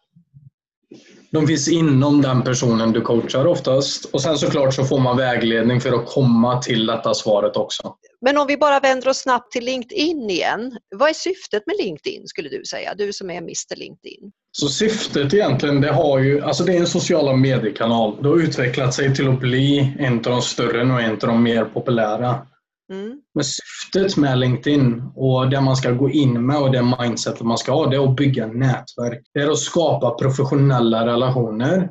De 1.32 1.48
finns 1.48 1.68
inom 1.68 2.22
den 2.22 2.42
personen 2.42 2.92
du 2.92 3.02
coachar 3.02 3.46
oftast. 3.46 4.06
Och 4.06 4.22
sen 4.22 4.38
såklart 4.38 4.74
så 4.74 4.86
får 4.86 5.00
man 5.00 5.18
vägledning 5.18 5.82
för 5.82 5.92
att 5.94 6.06
komma 6.06 6.62
till 6.62 6.86
detta 6.86 7.14
svaret 7.14 7.58
också. 7.58 7.96
Men 8.22 8.38
om 8.38 8.48
vi 8.48 8.58
bara 8.58 8.80
vänder 8.80 9.10
oss 9.10 9.18
snabbt 9.18 9.52
till 9.52 9.66
LinkedIn 9.66 10.30
igen. 10.30 10.78
Vad 10.96 11.10
är 11.10 11.14
syftet 11.14 11.64
med 11.68 11.76
LinkedIn 11.78 12.28
skulle 12.28 12.50
du 12.50 12.66
säga? 12.66 12.96
Du 12.96 13.14
som 13.14 13.30
är 13.30 13.38
Mr 13.38 13.76
LinkedIn. 13.76 14.32
Så 14.52 14.68
syftet 14.68 15.34
egentligen, 15.34 15.82
det 15.82 15.92
har 15.92 16.20
ju, 16.20 16.42
alltså 16.42 16.64
det 16.64 16.76
är 16.76 16.80
en 16.80 16.88
sociala 16.88 17.34
mediekanal. 17.34 18.24
Det 18.24 18.30
har 18.30 18.38
utvecklat 18.38 18.94
sig 18.94 19.16
till 19.16 19.30
att 19.30 19.40
bli 19.40 19.96
en 20.00 20.14
av 20.14 20.22
de 20.22 20.42
större 20.42 20.94
och 20.94 21.02
en 21.02 21.12
av 21.12 21.18
de 21.20 21.44
mer 21.44 21.66
populära. 21.66 22.46
Mm. 22.94 23.22
Men 23.36 23.44
syftet 23.44 24.18
med 24.18 24.40
LinkedIn 24.40 25.04
och 25.16 25.50
det 25.50 25.62
man 25.62 25.76
ska 25.76 25.92
gå 25.92 26.10
in 26.10 26.46
med 26.46 26.58
och 26.58 26.72
det 26.72 26.96
mindsetet 27.00 27.42
man 27.42 27.58
ska 27.58 27.72
ha, 27.72 27.88
det 27.88 27.96
är 27.96 28.10
att 28.10 28.16
bygga 28.16 28.48
nätverk. 28.48 29.22
Det 29.34 29.40
är 29.40 29.52
att 29.52 29.60
skapa 29.60 30.10
professionella 30.10 31.06
relationer, 31.06 31.90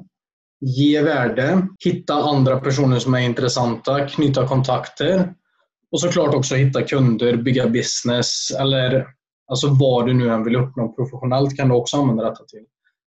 ge 0.60 1.02
värde, 1.02 1.68
hitta 1.84 2.14
andra 2.14 2.60
personer 2.60 2.98
som 2.98 3.14
är 3.14 3.20
intressanta, 3.20 4.08
knyta 4.08 4.46
kontakter 4.46 5.34
och 5.92 6.00
såklart 6.00 6.34
också 6.34 6.54
hitta 6.54 6.82
kunder, 6.82 7.36
bygga 7.36 7.66
business 7.66 8.50
eller 8.60 9.06
alltså 9.48 9.68
vad 9.68 10.06
du 10.06 10.14
nu 10.14 10.30
än 10.30 10.44
vill 10.44 10.56
uppnå 10.56 10.92
professionellt 10.92 11.56
kan 11.56 11.68
du 11.68 11.74
också 11.74 11.96
använda 11.96 12.30
detta 12.30 12.44
till. 12.44 12.64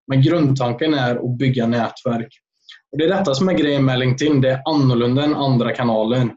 Men 0.07 0.21
grundtanken 0.21 0.93
är 0.93 1.15
att 1.15 1.37
bygga 1.37 1.67
nätverk. 1.67 2.33
Och 2.91 2.97
Det 2.97 3.03
är 3.03 3.09
detta 3.09 3.33
som 3.33 3.49
är 3.49 3.53
grejen 3.53 3.85
med 3.85 3.99
LinkedIn. 3.99 4.41
Det 4.41 4.51
är 4.51 4.61
annorlunda 4.65 5.23
än 5.23 5.35
andra 5.35 5.75
kanaler. 5.75 6.29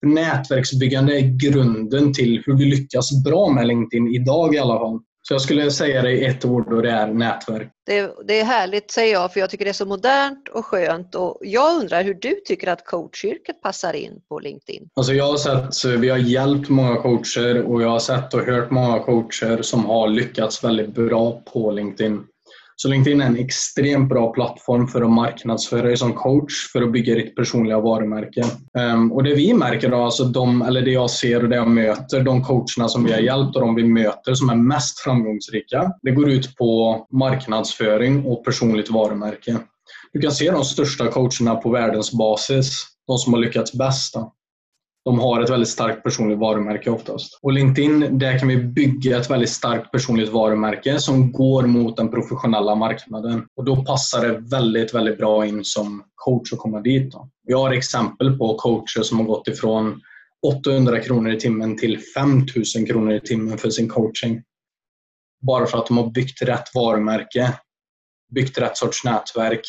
För 0.00 0.06
Nätverksbyggande 0.06 1.18
är 1.18 1.50
grunden 1.50 2.12
till 2.12 2.42
hur 2.46 2.54
du 2.54 2.64
lyckas 2.64 3.24
bra 3.24 3.50
med 3.50 3.66
LinkedIn 3.66 4.08
idag 4.08 4.54
i 4.54 4.58
alla 4.58 4.78
fall. 4.78 5.00
Så 5.28 5.34
jag 5.34 5.40
skulle 5.40 5.70
säga 5.70 6.02
det 6.02 6.12
i 6.12 6.24
ett 6.24 6.44
ord 6.44 6.72
och 6.72 6.82
det 6.82 6.90
är 6.90 7.06
nätverk. 7.06 7.68
Det, 7.86 8.10
det 8.26 8.40
är 8.40 8.44
härligt 8.44 8.90
säger 8.90 9.12
jag 9.12 9.32
för 9.32 9.40
jag 9.40 9.50
tycker 9.50 9.64
det 9.64 9.70
är 9.70 9.72
så 9.72 9.86
modernt 9.86 10.48
och 10.48 10.66
skönt 10.66 11.14
och 11.14 11.38
jag 11.40 11.80
undrar 11.80 12.04
hur 12.04 12.14
du 12.14 12.34
tycker 12.44 12.68
att 12.68 12.84
coachyrket 12.84 13.62
passar 13.62 13.92
in 13.92 14.20
på 14.28 14.38
LinkedIn? 14.38 14.88
Alltså 14.96 15.12
jag 15.12 15.24
har 15.24 15.70
sett, 15.70 16.00
vi 16.00 16.08
har 16.08 16.18
hjälpt 16.18 16.68
många 16.68 16.96
coacher 16.96 17.62
och 17.62 17.82
jag 17.82 17.88
har 17.88 17.98
sett 17.98 18.34
och 18.34 18.40
hört 18.40 18.70
många 18.70 18.98
coacher 18.98 19.62
som 19.62 19.84
har 19.84 20.08
lyckats 20.08 20.64
väldigt 20.64 20.94
bra 20.94 21.42
på 21.52 21.70
LinkedIn. 21.70 22.24
Så 22.78 22.88
LinkedIn 22.88 23.20
är 23.20 23.26
en 23.26 23.36
extremt 23.36 24.08
bra 24.08 24.32
plattform 24.32 24.86
för 24.86 25.02
att 25.02 25.10
marknadsföra 25.10 25.82
dig 25.82 25.96
som 25.96 26.12
coach 26.12 26.72
för 26.72 26.82
att 26.82 26.92
bygga 26.92 27.14
ditt 27.14 27.36
personliga 27.36 27.80
varumärke. 27.80 28.44
Ehm, 28.78 29.12
och 29.12 29.22
det 29.22 29.34
vi 29.34 29.54
märker 29.54 29.90
då, 29.90 29.96
alltså 29.96 30.24
de, 30.24 30.62
eller 30.62 30.82
det 30.82 30.90
jag 30.90 31.10
ser 31.10 31.42
och 31.42 31.48
det 31.48 31.56
jag 31.56 31.68
möter, 31.68 32.22
de 32.22 32.44
coacherna 32.44 32.88
som 32.88 33.04
vi 33.04 33.12
har 33.12 33.20
hjälpt 33.20 33.56
och 33.56 33.62
de 33.62 33.74
vi 33.74 33.84
möter 33.84 34.34
som 34.34 34.50
är 34.50 34.54
mest 34.54 34.98
framgångsrika, 34.98 35.92
det 36.02 36.10
går 36.10 36.30
ut 36.30 36.56
på 36.56 37.06
marknadsföring 37.12 38.24
och 38.24 38.44
personligt 38.44 38.90
varumärke. 38.90 39.58
Du 40.12 40.20
kan 40.20 40.32
se 40.32 40.50
de 40.50 40.64
största 40.64 41.08
coacherna 41.08 41.54
på 41.54 41.70
världens 41.70 42.12
basis, 42.12 42.86
de 43.06 43.18
som 43.18 43.32
har 43.32 43.40
lyckats 43.40 43.72
bäst. 43.72 44.14
Då. 44.14 44.32
De 45.06 45.18
har 45.18 45.40
ett 45.40 45.50
väldigt 45.50 45.68
starkt 45.68 46.02
personligt 46.02 46.38
varumärke 46.38 46.90
oftast. 46.90 47.38
Och 47.42 47.52
LinkedIn, 47.52 48.18
där 48.18 48.38
kan 48.38 48.48
vi 48.48 48.56
bygga 48.56 49.18
ett 49.18 49.30
väldigt 49.30 49.50
starkt 49.50 49.92
personligt 49.92 50.32
varumärke 50.32 50.98
som 50.98 51.32
går 51.32 51.62
mot 51.62 51.96
den 51.96 52.10
professionella 52.10 52.74
marknaden. 52.74 53.46
Och 53.56 53.64
då 53.64 53.84
passar 53.84 54.28
det 54.28 54.38
väldigt, 54.38 54.94
väldigt 54.94 55.18
bra 55.18 55.46
in 55.46 55.64
som 55.64 56.04
coach 56.14 56.52
att 56.52 56.58
komma 56.58 56.80
dit. 56.80 57.12
Då. 57.12 57.30
Jag 57.42 57.58
har 57.58 57.72
exempel 57.72 58.38
på 58.38 58.54
coacher 58.54 59.02
som 59.02 59.18
har 59.18 59.26
gått 59.26 59.48
ifrån 59.48 60.00
800 60.46 61.00
kronor 61.00 61.32
i 61.32 61.40
timmen 61.40 61.78
till 61.78 62.00
5000 62.14 62.86
kronor 62.86 63.12
i 63.12 63.20
timmen 63.20 63.58
för 63.58 63.70
sin 63.70 63.88
coaching. 63.88 64.42
Bara 65.46 65.66
för 65.66 65.78
att 65.78 65.86
de 65.86 65.96
har 65.96 66.10
byggt 66.10 66.42
rätt 66.42 66.74
varumärke, 66.74 67.52
byggt 68.34 68.58
rätt 68.58 68.76
sorts 68.76 69.04
nätverk 69.04 69.62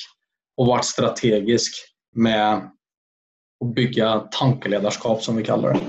och 0.57 0.67
varit 0.67 0.85
strategisk 0.85 1.73
med 2.15 2.69
att 3.65 3.75
bygga 3.75 4.19
tankeledarskap 4.19 5.23
som 5.23 5.35
vi 5.35 5.43
kallar 5.43 5.73
det. 5.73 5.79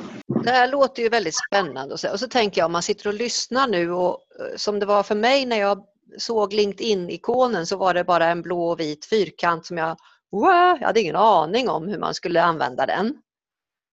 Det 0.44 0.50
här 0.50 0.68
låter 0.68 1.02
ju 1.02 1.08
väldigt 1.08 1.34
spännande 1.46 1.94
och 1.94 2.00
så, 2.00 2.12
och 2.12 2.20
så 2.20 2.28
tänker 2.28 2.60
jag 2.60 2.66
om 2.66 2.72
man 2.72 2.82
sitter 2.82 3.08
och 3.08 3.14
lyssnar 3.14 3.68
nu 3.68 3.92
och 3.92 4.10
eh, 4.40 4.56
som 4.56 4.78
det 4.78 4.86
var 4.86 5.02
för 5.02 5.14
mig 5.14 5.46
när 5.46 5.56
jag 5.56 5.84
såg 6.18 6.52
LinkedIn-ikonen 6.52 7.66
så 7.66 7.76
var 7.76 7.94
det 7.94 8.04
bara 8.04 8.26
en 8.26 8.42
blå 8.42 8.68
och 8.68 8.80
vit 8.80 9.06
fyrkant 9.06 9.66
som 9.66 9.78
jag, 9.78 9.96
wow, 10.32 10.76
jag 10.80 10.86
hade 10.86 11.00
ingen 11.00 11.16
aning 11.16 11.68
om 11.68 11.88
hur 11.88 11.98
man 11.98 12.14
skulle 12.14 12.42
använda 12.42 12.86
den. 12.86 13.14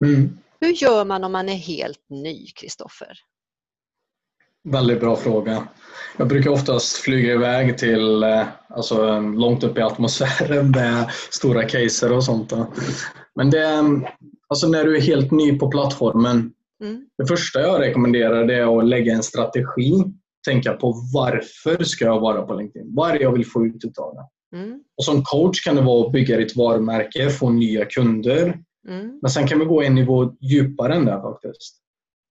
Mm. 0.04 0.38
Hur 0.60 0.72
gör 0.72 1.04
man 1.04 1.24
om 1.24 1.32
man 1.32 1.48
är 1.48 1.56
helt 1.56 2.04
ny, 2.08 2.46
Kristoffer? 2.46 3.18
Väldigt 4.66 5.00
bra 5.00 5.16
fråga. 5.16 5.68
Jag 6.16 6.28
brukar 6.28 6.50
oftast 6.50 6.96
flyga 6.96 7.32
iväg 7.32 7.78
till 7.78 8.22
eh, 8.22 8.46
alltså, 8.68 9.20
långt 9.20 9.64
upp 9.64 9.78
i 9.78 9.80
atmosfären 9.80 10.70
med 10.70 11.10
stora 11.30 11.62
caser 11.62 12.12
och 12.12 12.24
sånt. 12.24 12.52
Men 13.34 13.50
det, 13.50 13.84
alltså 14.48 14.68
när 14.68 14.84
du 14.84 14.96
är 14.96 15.00
helt 15.00 15.30
ny 15.30 15.58
på 15.58 15.70
plattformen, 15.70 16.52
mm. 16.84 17.06
det 17.18 17.26
första 17.26 17.60
jag 17.60 17.80
rekommenderar 17.80 18.50
är 18.50 18.78
att 18.78 18.86
lägga 18.86 19.12
en 19.12 19.22
strategi. 19.22 20.04
Tänka 20.48 20.72
på 20.72 20.94
varför 21.14 21.84
ska 21.84 22.04
jag 22.04 22.20
vara 22.20 22.42
på 22.42 22.54
LinkedIn? 22.54 22.94
Vad 22.94 23.10
är 23.10 23.14
det 23.14 23.22
jag 23.22 23.32
vill 23.32 23.46
få 23.46 23.66
ut 23.66 23.98
av 23.98 24.14
det? 24.14 24.58
Mm. 24.58 24.80
Och 24.96 25.04
som 25.04 25.22
coach 25.22 25.64
kan 25.64 25.76
det 25.76 25.82
vara 25.82 26.06
att 26.06 26.12
bygga 26.12 26.36
ditt 26.36 26.56
varumärke, 26.56 27.30
få 27.30 27.50
nya 27.50 27.84
kunder. 27.84 28.58
Mm. 28.88 29.18
Men 29.22 29.30
sen 29.30 29.46
kan 29.46 29.58
vi 29.58 29.64
gå 29.64 29.82
en 29.82 29.94
nivå 29.94 30.36
djupare 30.40 30.94
än 30.94 31.04
det 31.04 31.20
faktiskt. 31.22 31.76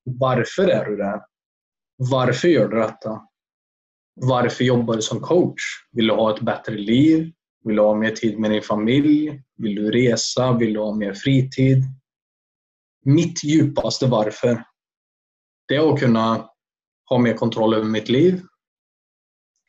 Varför 0.05 0.67
är 0.67 0.85
du 0.85 0.95
där? 0.95 1.19
Varför 1.97 2.47
gör 2.47 2.67
du 2.67 2.77
detta? 2.77 3.21
Varför 4.21 4.63
jobbar 4.63 4.95
du 4.95 5.01
som 5.01 5.19
coach? 5.19 5.61
Vill 5.91 6.07
du 6.07 6.13
ha 6.13 6.35
ett 6.35 6.41
bättre 6.41 6.77
liv? 6.77 7.31
Vill 7.63 7.75
du 7.75 7.81
ha 7.81 7.95
mer 7.95 8.11
tid 8.11 8.39
med 8.39 8.51
din 8.51 8.61
familj? 8.61 9.41
Vill 9.57 9.75
du 9.75 9.91
resa? 9.91 10.53
Vill 10.53 10.73
du 10.73 10.79
ha 10.79 10.95
mer 10.95 11.13
fritid? 11.13 11.83
Mitt 13.05 13.43
djupaste 13.43 14.07
varför, 14.07 14.63
det 15.67 15.75
är 15.75 15.93
att 15.93 15.99
kunna 15.99 16.49
ha 17.09 17.17
mer 17.17 17.33
kontroll 17.33 17.73
över 17.73 17.85
mitt 17.85 18.09
liv. 18.09 18.41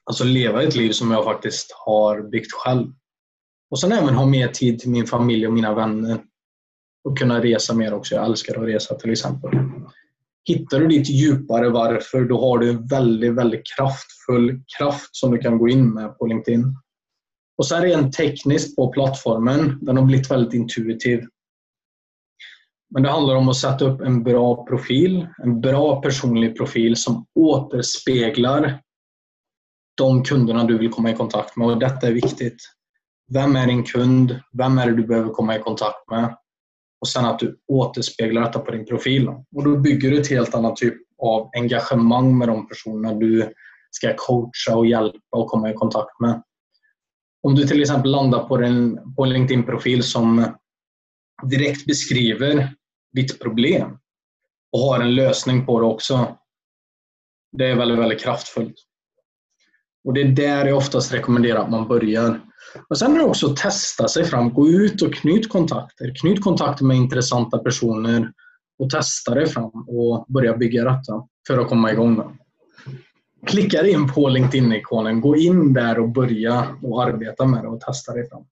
Alltså 0.04 0.24
leva 0.24 0.62
ett 0.62 0.74
liv 0.74 0.90
som 0.90 1.10
jag 1.10 1.24
faktiskt 1.24 1.72
har 1.86 2.22
byggt 2.22 2.52
själv. 2.52 2.92
Och 3.70 3.80
sen 3.80 3.92
även 3.92 4.14
ha 4.14 4.26
mer 4.26 4.48
tid 4.48 4.78
till 4.78 4.90
min 4.90 5.06
familj 5.06 5.46
och 5.46 5.52
mina 5.52 5.74
vänner. 5.74 6.24
Och 7.04 7.18
kunna 7.18 7.42
resa 7.42 7.74
mer 7.74 7.94
också. 7.94 8.14
Jag 8.14 8.24
älskar 8.24 8.62
att 8.62 8.68
resa 8.68 8.94
till 8.94 9.12
exempel. 9.12 9.50
Hittar 10.46 10.80
du 10.80 10.86
ditt 10.86 11.10
djupare 11.10 11.68
varför, 11.68 12.24
då 12.24 12.40
har 12.40 12.58
du 12.58 12.70
en 12.70 12.86
väldigt, 12.86 13.34
väldigt 13.34 13.62
kraftfull 13.76 14.62
kraft 14.78 15.16
som 15.16 15.30
du 15.30 15.38
kan 15.38 15.58
gå 15.58 15.68
in 15.68 15.94
med 15.94 16.18
på 16.18 16.26
LinkedIn. 16.26 16.76
Och 17.58 17.66
sen 17.66 17.82
rent 17.82 18.12
tekniskt 18.12 18.76
på 18.76 18.92
plattformen, 18.92 19.78
den 19.80 19.96
har 19.96 20.04
blivit 20.04 20.30
väldigt 20.30 20.54
intuitiv. 20.54 21.24
Men 22.90 23.02
det 23.02 23.10
handlar 23.10 23.34
om 23.34 23.48
att 23.48 23.56
sätta 23.56 23.84
upp 23.84 24.00
en 24.00 24.22
bra 24.22 24.66
profil, 24.66 25.28
en 25.42 25.60
bra 25.60 26.02
personlig 26.02 26.56
profil 26.56 26.96
som 26.96 27.26
återspeglar 27.34 28.80
de 29.96 30.24
kunderna 30.24 30.64
du 30.64 30.78
vill 30.78 30.90
komma 30.90 31.10
i 31.10 31.14
kontakt 31.14 31.56
med. 31.56 31.68
Och 31.68 31.78
detta 31.78 32.06
är 32.08 32.12
viktigt. 32.12 32.56
Vem 33.32 33.56
är 33.56 33.66
din 33.66 33.84
kund? 33.84 34.40
Vem 34.52 34.78
är 34.78 34.86
det 34.86 34.96
du 34.96 35.06
behöver 35.06 35.30
komma 35.30 35.56
i 35.56 35.58
kontakt 35.58 36.10
med? 36.10 36.36
Och 37.06 37.10
sen 37.10 37.24
att 37.24 37.38
du 37.38 37.58
återspeglar 37.68 38.42
detta 38.42 38.58
på 38.58 38.70
din 38.70 38.86
profil. 38.86 39.28
Och 39.28 39.64
då 39.64 39.76
bygger 39.76 40.10
du 40.10 40.20
ett 40.20 40.30
helt 40.30 40.54
annat 40.54 40.76
typ 40.76 40.94
av 41.22 41.50
engagemang 41.56 42.38
med 42.38 42.48
de 42.48 42.68
personerna 42.68 43.14
du 43.14 43.52
ska 43.90 44.14
coacha 44.16 44.76
och 44.76 44.86
hjälpa 44.86 45.36
och 45.36 45.50
komma 45.50 45.70
i 45.70 45.74
kontakt 45.74 46.20
med. 46.20 46.42
Om 47.42 47.54
du 47.54 47.66
till 47.66 47.80
exempel 47.80 48.10
landar 48.10 48.48
på 48.48 48.56
en, 48.56 49.14
på 49.14 49.24
en 49.24 49.32
LinkedIn-profil 49.32 50.02
som 50.02 50.54
direkt 51.50 51.86
beskriver 51.86 52.74
ditt 53.12 53.40
problem 53.40 53.98
och 54.72 54.78
har 54.78 55.00
en 55.00 55.14
lösning 55.14 55.66
på 55.66 55.80
det 55.80 55.86
också. 55.86 56.38
Det 57.52 57.66
är 57.66 57.76
väldigt, 57.76 57.98
väldigt 57.98 58.20
kraftfullt. 58.20 58.74
Och 60.06 60.14
Det 60.14 60.20
är 60.20 60.28
där 60.28 60.66
jag 60.66 60.76
oftast 60.76 61.14
rekommenderar 61.14 61.58
att 61.58 61.70
man 61.70 61.88
börjar. 61.88 62.40
Och 62.88 62.98
Sen 62.98 63.14
är 63.14 63.18
det 63.18 63.24
också 63.24 63.50
att 63.50 63.56
testa 63.56 64.08
sig 64.08 64.24
fram. 64.24 64.54
Gå 64.54 64.68
ut 64.68 65.02
och 65.02 65.14
knyt 65.14 65.48
kontakter. 65.48 66.14
Knyt 66.20 66.40
kontakter 66.40 66.84
med 66.84 66.96
intressanta 66.96 67.58
personer 67.58 68.32
och 68.78 68.90
testa 68.90 69.34
dig 69.34 69.46
fram 69.46 69.70
och 69.88 70.26
börja 70.28 70.56
bygga 70.56 70.84
detta 70.84 71.26
för 71.46 71.58
att 71.58 71.68
komma 71.68 71.92
igång. 71.92 72.16
Med 72.16 72.36
klickar 73.46 73.84
in 73.84 74.12
på 74.12 74.28
LinkedIn-ikonen, 74.28 75.20
gå 75.20 75.36
in 75.36 75.72
där 75.72 75.98
och 75.98 76.08
börja 76.08 76.66
och 76.82 77.04
arbeta 77.04 77.46
med 77.46 77.62
det 77.62 77.68
och 77.68 77.80
testa 77.80 78.12
det 78.12 78.28
fram. 78.28 78.44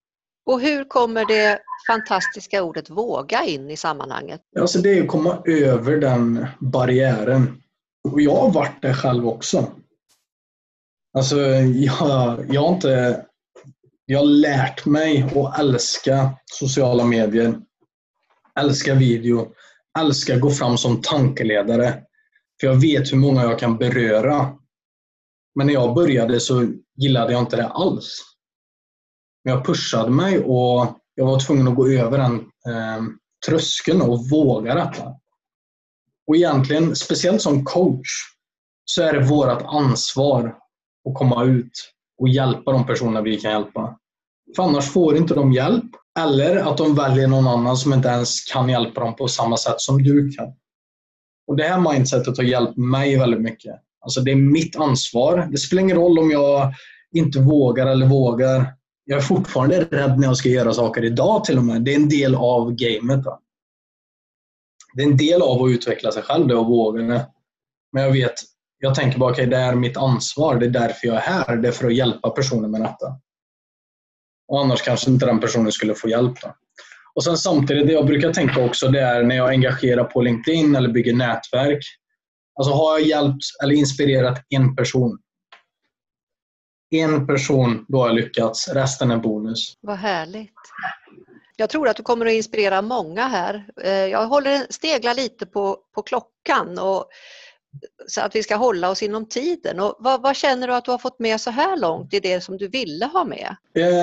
Och 0.47 0.61
hur 0.61 0.85
kommer 0.85 1.25
det 1.29 1.59
fantastiska 1.87 2.63
ordet 2.63 2.91
våga 2.91 3.45
in 3.45 3.71
i 3.71 3.77
sammanhanget? 3.77 4.41
Alltså 4.61 4.79
det 4.79 4.99
är 4.99 5.03
att 5.03 5.09
komma 5.09 5.39
över 5.45 5.97
den 5.97 6.47
barriären. 6.59 7.63
Och 8.09 8.21
jag 8.21 8.37
har 8.37 8.53
varit 8.53 8.83
där 8.83 8.95
själv 8.95 9.29
också. 9.29 9.67
Alltså 11.14 11.40
jag, 11.40 12.54
jag 12.54 12.62
har 12.62 12.75
inte... 12.75 13.26
Jag 14.06 14.18
har 14.18 14.26
lärt 14.26 14.87
mig 14.87 15.23
att 15.23 15.59
älska 15.59 16.38
sociala 16.47 17.04
medier, 17.04 17.61
älska 18.61 18.94
video, 18.94 19.52
älska 19.99 20.35
att 20.35 20.40
gå 20.40 20.50
fram 20.50 20.78
som 20.78 21.02
tankeledare. 21.02 22.02
För 22.61 22.66
jag 22.66 22.75
vet 22.75 23.12
hur 23.12 23.16
många 23.16 23.42
jag 23.42 23.59
kan 23.59 23.78
beröra 23.78 24.59
men 25.54 25.66
när 25.66 25.75
jag 25.75 25.94
började 25.94 26.40
så 26.40 26.73
gillade 26.97 27.33
jag 27.33 27.42
inte 27.42 27.56
det 27.56 27.68
alls. 27.68 28.21
Men 29.44 29.54
jag 29.54 29.66
pushade 29.66 30.11
mig 30.11 30.38
och 30.38 30.99
jag 31.14 31.26
var 31.26 31.40
tvungen 31.40 31.68
att 31.68 31.76
gå 31.76 31.88
över 31.88 32.18
den 32.18 32.35
eh, 32.68 33.02
tröskeln 33.47 34.02
och 34.02 34.30
våga 34.30 34.75
detta. 34.75 35.14
Och 36.26 36.37
egentligen, 36.37 36.97
speciellt 36.97 37.42
som 37.42 37.64
coach, 37.64 38.09
så 38.85 39.02
är 39.02 39.12
det 39.12 39.26
vårt 39.26 39.62
ansvar 39.62 40.59
och 41.05 41.15
komma 41.15 41.45
ut 41.45 41.93
och 42.19 42.29
hjälpa 42.29 42.73
de 42.73 42.87
personer 42.87 43.23
vi 43.23 43.41
kan 43.41 43.51
hjälpa. 43.51 43.99
För 44.57 44.63
annars 44.63 44.91
får 44.91 45.17
inte 45.17 45.35
de 45.35 45.53
hjälp. 45.53 45.85
Eller 46.19 46.57
att 46.57 46.79
de 46.79 46.95
väljer 46.95 47.29
någon 47.29 47.47
annan 47.47 47.77
som 47.77 47.93
inte 47.93 48.09
ens 48.09 48.45
kan 48.45 48.69
hjälpa 48.69 49.01
dem 49.01 49.17
på 49.17 49.29
samma 49.29 49.57
sätt 49.57 49.81
som 49.81 50.03
du 50.03 50.31
kan. 50.31 50.53
Och 51.47 51.57
Det 51.57 51.65
här 51.65 51.93
mindsetet 51.93 52.37
har 52.37 52.45
hjälpt 52.45 52.77
mig 52.77 53.19
väldigt 53.19 53.41
mycket. 53.41 53.75
Alltså 54.01 54.21
det 54.21 54.31
är 54.31 54.37
mitt 54.37 54.77
ansvar. 54.77 55.49
Det 55.51 55.59
spelar 55.59 55.83
ingen 55.83 55.97
roll 55.97 56.19
om 56.19 56.31
jag 56.31 56.75
inte 57.15 57.39
vågar 57.39 57.87
eller 57.87 58.07
vågar. 58.07 58.75
Jag 59.05 59.19
är 59.19 59.23
fortfarande 59.23 59.85
rädd 59.85 60.19
när 60.19 60.27
jag 60.27 60.37
ska 60.37 60.49
göra 60.49 60.73
saker 60.73 61.05
idag 61.05 61.45
till 61.45 61.59
och 61.59 61.65
med. 61.65 61.83
Det 61.83 61.93
är 61.95 61.97
en 61.97 62.09
del 62.09 62.35
av 62.35 62.73
gamet. 62.73 63.25
Då. 63.25 63.41
Det 64.95 65.03
är 65.03 65.07
en 65.07 65.17
del 65.17 65.43
av 65.43 65.63
att 65.63 65.71
utveckla 65.71 66.13
sig 66.13 66.23
själv, 66.23 66.49
det 66.49 66.61
att 66.61 66.67
våga 66.67 67.03
det. 67.03 67.27
Men 67.93 68.03
jag 68.03 68.13
vet, 68.13 68.35
jag 68.85 68.95
tänker 68.95 69.19
bara, 69.19 69.31
okay, 69.31 69.47
det 69.47 69.57
är 69.57 69.75
mitt 69.75 69.97
ansvar. 69.97 70.59
Det 70.59 70.67
är 70.67 70.71
därför 70.71 71.07
jag 71.07 71.17
är 71.17 71.21
här. 71.21 71.57
Det 71.57 71.69
är 71.69 71.73
för 71.73 71.87
att 71.87 71.95
hjälpa 71.95 72.31
personen 72.31 72.71
med 72.71 72.81
detta. 72.81 73.07
Och 74.49 74.61
annars 74.61 74.83
kanske 74.83 75.11
inte 75.11 75.26
den 75.26 75.41
personen 75.41 75.73
skulle 75.73 75.95
få 75.95 76.09
hjälp. 76.09 76.41
Då. 76.43 76.55
Och 77.14 77.25
sen 77.25 77.37
samtidigt, 77.37 77.87
det 77.87 77.93
jag 77.93 78.07
brukar 78.07 78.33
tänka 78.33 78.64
också, 78.64 78.88
det 78.88 79.00
är 79.00 79.23
när 79.23 79.37
jag 79.37 79.49
engagerar 79.49 80.05
på 80.05 80.23
LinkedIn 80.23 80.76
eller 80.76 80.88
bygger 80.88 81.14
nätverk. 81.14 81.85
Alltså 82.59 82.75
har 82.75 82.99
jag 82.99 83.09
hjälpt 83.09 83.45
eller 83.62 83.75
inspirerat 83.75 84.43
en 84.49 84.76
person. 84.76 85.19
En 86.91 87.26
person, 87.26 87.85
då 87.88 87.99
har 87.99 88.07
jag 88.07 88.17
lyckats. 88.17 88.69
Resten 88.69 89.11
är 89.11 89.17
bonus. 89.17 89.75
Vad 89.81 89.97
härligt. 89.97 90.53
Jag 91.57 91.71
tror 91.71 91.88
att 91.88 91.97
du 91.97 92.03
kommer 92.03 92.26
att 92.26 92.33
inspirera 92.33 92.83
många 92.83 93.29
här. 93.29 93.67
Eh, 93.83 93.91
jag 93.93 94.26
håller, 94.26 94.67
steglar 94.71 95.14
lite 95.14 95.47
på, 95.47 95.79
på 95.95 96.03
klockan 96.03 96.79
och 96.79 97.09
så 98.07 98.21
att 98.21 98.37
vi 98.37 98.43
ska 98.43 98.57
hålla 98.57 98.90
oss 98.90 99.02
inom 99.02 99.28
tiden. 99.28 99.81
Och 99.81 99.97
vad, 99.99 100.23
vad, 100.23 100.37
känner 100.37 100.69
du 100.69 100.75
att 100.75 100.85
du 100.85 100.90
har 100.90 100.99
fått 100.99 101.19
med 101.19 101.40
så 101.40 101.50
här 101.50 101.76
långt 101.76 102.14
i 102.14 102.21
det 102.21 102.40
som 102.40 102.57
du 102.57 102.69
ville 102.69 103.07
ha 103.07 103.25
med? 103.25 103.57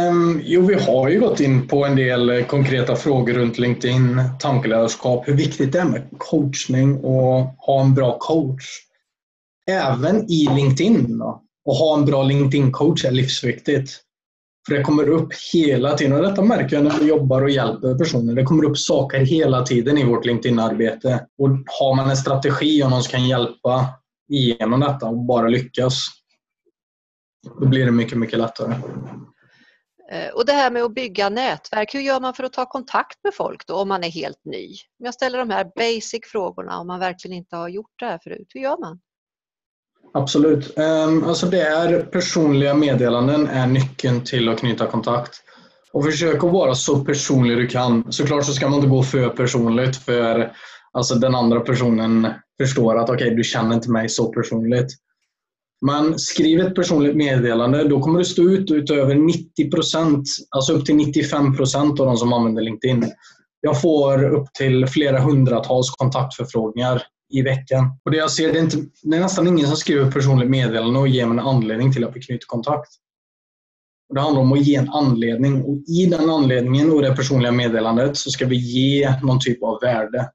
Um, 0.10 0.42
jo, 0.46 0.66
vi 0.66 0.74
har 0.74 1.10
ju 1.10 1.20
gått 1.20 1.40
in 1.40 1.68
på 1.68 1.86
en 1.86 1.96
del 1.96 2.30
eh, 2.30 2.46
konkreta 2.46 2.96
frågor 2.96 3.34
runt 3.34 3.58
LinkedIn, 3.58 4.22
tankeledarskap, 4.40 5.28
hur 5.28 5.34
viktigt 5.34 5.72
det 5.72 5.80
är 5.80 5.86
med 5.86 6.08
coachning 6.18 6.98
och 6.98 7.56
ha 7.58 7.82
en 7.82 7.94
bra 7.94 8.18
coach. 8.20 8.66
Även 9.68 10.32
i 10.32 10.50
LinkedIn. 10.56 11.18
Då. 11.18 11.42
Och 11.66 11.76
ha 11.76 11.98
en 11.98 12.06
bra 12.06 12.24
LinkedIn-coach 12.24 13.06
är 13.06 13.12
livsviktigt. 13.12 14.00
För 14.68 14.76
det 14.76 14.84
kommer 14.84 15.10
upp 15.10 15.30
hela 15.54 15.98
tiden 15.98 16.14
och 16.14 16.24
detta 16.24 16.42
märker 16.42 16.76
jag 16.76 16.84
när 16.84 17.00
vi 17.00 17.08
jobbar 17.08 17.42
och 17.42 17.50
hjälper 17.50 17.98
personer. 17.98 18.34
Det 18.36 18.44
kommer 18.44 18.66
upp 18.66 18.78
saker 18.78 19.20
hela 19.20 19.62
tiden 19.62 19.98
i 19.98 20.06
vårt 20.06 20.26
LinkedIn-arbete. 20.26 21.28
Och 21.38 21.50
har 21.50 21.96
man 21.96 22.10
en 22.10 22.18
strategi 22.18 22.84
och 22.84 22.90
någon 22.90 23.04
som 23.04 23.12
kan 23.12 23.28
hjälpa 23.28 23.86
igenom 24.30 24.80
detta 24.80 25.06
och 25.06 25.26
bara 25.26 25.48
lyckas, 25.48 26.08
då 27.60 27.68
blir 27.68 27.86
det 27.86 27.92
mycket, 27.92 28.18
mycket 28.18 28.40
lättare. 28.40 28.74
Eh, 30.12 30.30
och 30.34 30.46
det 30.46 30.54
här 30.54 30.72
med 30.72 30.84
att 30.84 30.94
bygga 30.94 31.30
nätverk, 31.30 31.94
hur 31.94 32.02
gör 32.02 32.20
man 32.20 32.34
för 32.34 32.44
att 32.44 32.54
ta 32.54 32.66
kontakt 32.66 33.24
med 33.24 33.34
folk 33.34 33.68
då 33.68 33.76
om 33.76 33.88
man 33.88 34.04
är 34.04 34.10
helt 34.10 34.46
ny? 34.46 34.68
Om 35.00 35.06
jag 35.06 35.14
ställer 35.14 35.38
de 35.38 35.50
här 35.50 35.72
basic 35.76 36.22
frågorna 36.32 36.80
om 36.80 36.88
man 36.88 37.00
verkligen 37.00 37.38
inte 37.38 37.56
har 37.56 37.70
gjort 37.70 37.94
det 38.00 38.06
här 38.06 38.20
förut, 38.24 38.52
hur 38.54 38.62
gör 38.62 38.78
man? 38.80 39.00
Absolut. 40.14 40.78
Ehm, 40.78 41.24
alltså 41.24 41.46
det 41.46 41.62
är 41.62 42.02
personliga 42.02 42.74
meddelanden 42.74 43.48
är 43.48 43.68
nyckeln 43.68 44.24
till 44.24 44.50
att 44.50 44.60
knyta 44.60 44.88
kontakt. 44.88 45.32
Och 45.94 46.06
försök 46.06 46.44
att 46.44 46.52
vara 46.52 46.76
så 46.76 47.06
personlig 47.06 47.58
du 47.58 47.68
kan. 47.68 48.12
Såklart 48.12 48.46
så 48.46 48.54
ska 48.54 48.70
man 48.70 48.76
inte 48.76 48.90
gå 48.90 49.04
för 49.04 49.30
personligt 49.30 49.96
för 49.96 50.52
alltså 50.94 51.16
den 51.16 51.36
andra 51.36 51.60
personen 51.60 52.28
förstår 52.62 52.98
att 52.98 53.10
okej, 53.10 53.26
okay, 53.26 53.36
du 53.36 53.44
känner 53.44 53.76
inte 53.76 53.92
mig 53.92 54.10
så 54.10 54.34
personligt. 54.34 54.88
Men 55.86 56.20
skriv 56.20 56.60
ett 56.60 56.76
personligt 56.76 57.16
meddelande, 57.16 57.84
då 57.84 58.00
kommer 58.00 58.20
du 58.20 58.26
stå 58.26 58.44
ut 58.44 58.72
utöver 58.72 59.16
90 59.16 59.72
procent, 59.72 60.24
alltså 60.50 60.74
upp 60.74 60.86
till 60.86 60.96
95 60.96 61.58
procent 61.58 62.00
av 62.00 62.06
de 62.06 62.18
som 62.18 62.34
använder 62.34 62.62
LinkedIn. 62.62 63.12
Jag 63.62 63.82
får 63.82 64.24
upp 64.24 64.54
till 64.54 64.88
flera 64.88 65.20
hundratals 65.20 65.92
kontaktförfrågningar 65.92 67.02
i 67.32 67.42
veckan. 67.42 68.00
Och 68.06 68.12
det 68.12 68.18
jag 68.18 68.32
ser, 68.32 68.54
det 68.54 68.60
är, 68.60 68.64
inte, 68.64 68.78
det 69.04 69.18
är 69.18 69.22
nästan 69.22 69.48
ingen 69.48 69.68
som 69.68 69.78
skriver 69.78 70.12
personligt 70.12 70.50
meddelande 70.50 71.00
och 71.00 71.08
ger 71.08 71.26
mig 71.26 71.38
en 71.38 71.48
anledning 71.48 71.94
till 71.94 72.04
att 72.04 72.16
vi 72.16 72.22
knyter 72.22 72.46
kontakt. 72.48 72.90
Och 74.10 74.16
det 74.16 74.22
handlar 74.22 74.42
om 74.42 74.54
att 74.54 74.66
ge 74.66 74.76
en 74.76 74.90
anledning 74.90 75.62
och 75.64 75.78
i 75.88 76.06
den 76.06 76.30
anledningen 76.30 76.92
och 76.92 77.02
det 77.02 77.16
personliga 77.16 77.52
meddelandet 77.52 78.18
så 78.18 78.30
ska 78.30 78.46
vi 78.46 78.56
ge 78.56 79.16
någon 79.24 79.40
typ 79.40 79.64
av 79.64 79.80
värde. 79.82 80.32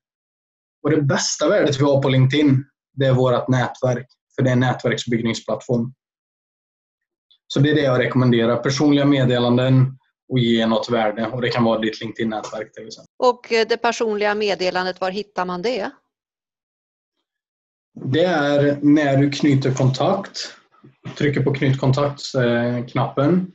Och 0.83 0.91
det 0.91 1.03
bästa 1.03 1.49
värdet 1.49 1.81
vi 1.81 1.85
har 1.85 2.03
på 2.03 2.09
LinkedIn, 2.09 2.65
det 2.95 3.07
är 3.07 3.13
vårt 3.13 3.49
nätverk. 3.49 4.07
För 4.35 4.43
det 4.43 4.51
är 4.51 4.53
en 4.53 4.61
nätverksbyggningsplattform. 4.61 5.93
Så 7.47 7.61
det 7.61 7.71
är 7.71 7.75
det 7.75 7.81
jag 7.83 8.01
rekommenderar. 8.01 8.57
Personliga 8.57 9.05
meddelanden 9.05 9.99
och 10.29 10.39
ge 10.39 10.67
något 10.67 10.91
värde. 10.91 11.27
Och 11.27 11.41
Det 11.43 11.49
kan 11.49 11.65
vara 11.65 11.79
ditt 11.79 12.01
LinkedIn-nätverk 12.01 12.73
till 12.73 12.87
exempel. 12.87 13.11
Och 13.19 13.53
eh, 13.53 13.67
det 13.69 13.77
personliga 13.77 14.35
meddelandet, 14.35 15.01
var 15.01 15.11
hittar 15.11 15.45
man 15.45 15.63
det? 15.63 15.91
Det 18.05 18.25
är 18.25 18.79
när 18.83 19.17
du 19.17 19.31
knyter 19.31 19.71
kontakt. 19.71 20.39
Trycker 21.19 21.43
på 21.43 21.55
knyt 21.55 21.81
kontakt-knappen. 21.81 23.53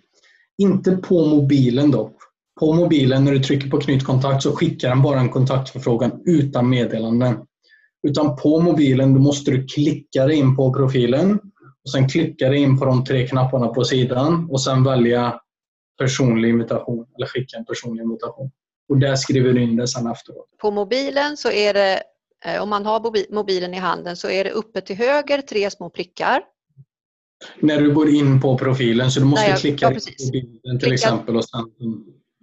Inte 0.58 0.92
på 0.92 1.26
mobilen 1.26 1.92
dock. 1.92 2.16
På 2.60 2.74
mobilen 2.74 3.26
när 3.26 3.32
du 3.32 3.40
trycker 3.40 3.70
på 3.70 3.80
knyt 3.80 4.04
kontakt 4.04 4.44
så 4.44 4.56
skickar 4.56 4.90
den 4.90 5.02
bara 5.02 5.20
en 5.20 5.30
kontaktförfrågan 5.30 6.22
utan 6.26 6.70
meddelanden. 6.70 7.38
Utan 8.08 8.36
på 8.36 8.60
mobilen 8.60 9.14
då 9.14 9.20
måste 9.20 9.52
du 9.52 9.66
klicka 9.66 10.26
dig 10.26 10.36
in 10.36 10.56
på 10.56 10.74
profilen 10.74 11.40
och 11.84 11.92
sen 11.92 12.10
klicka 12.10 12.50
dig 12.50 12.58
in 12.58 12.80
på 12.80 12.86
de 12.86 13.04
tre 13.04 13.28
knapparna 13.28 13.68
på 13.68 13.84
sidan 13.84 14.48
och 14.50 14.62
sen 14.62 14.84
välja 14.84 15.40
personlig 16.00 16.50
invitation 16.50 17.06
eller 17.16 17.28
skicka 17.28 17.58
en 17.58 17.66
personlig 17.66 18.04
invitation. 18.04 18.52
Och 18.90 18.98
där 18.98 19.16
skriver 19.16 19.54
du 19.54 19.62
in 19.62 19.76
det 19.76 19.88
sen 19.88 20.08
efteråt. 20.08 20.48
På 20.62 20.72
mobilen 20.72 21.38
så 21.38 21.52
är 21.52 21.74
det, 21.74 22.04
om 22.62 22.70
man 22.70 22.86
har 22.86 23.34
mobilen 23.34 23.74
i 23.74 23.78
handen, 23.78 24.18
så 24.18 24.30
är 24.30 24.44
det 24.44 24.52
uppe 24.52 24.82
till 24.82 24.96
höger 24.96 25.42
tre 25.42 25.72
små 25.72 25.90
prickar. 25.90 26.42
När 27.60 27.82
du 27.82 27.94
går 27.94 28.10
in 28.10 28.42
på 28.42 28.58
profilen 28.58 29.12
så 29.12 29.20
du 29.20 29.26
måste 29.26 29.50
Nej, 29.50 29.60
klicka 29.60 29.86
ja, 29.86 30.00
på 30.00 30.32
bilden 30.32 30.80
till 30.80 30.80
klickat, 30.80 30.94
exempel. 30.94 31.36
Och 31.36 31.46
sen... 31.46 31.72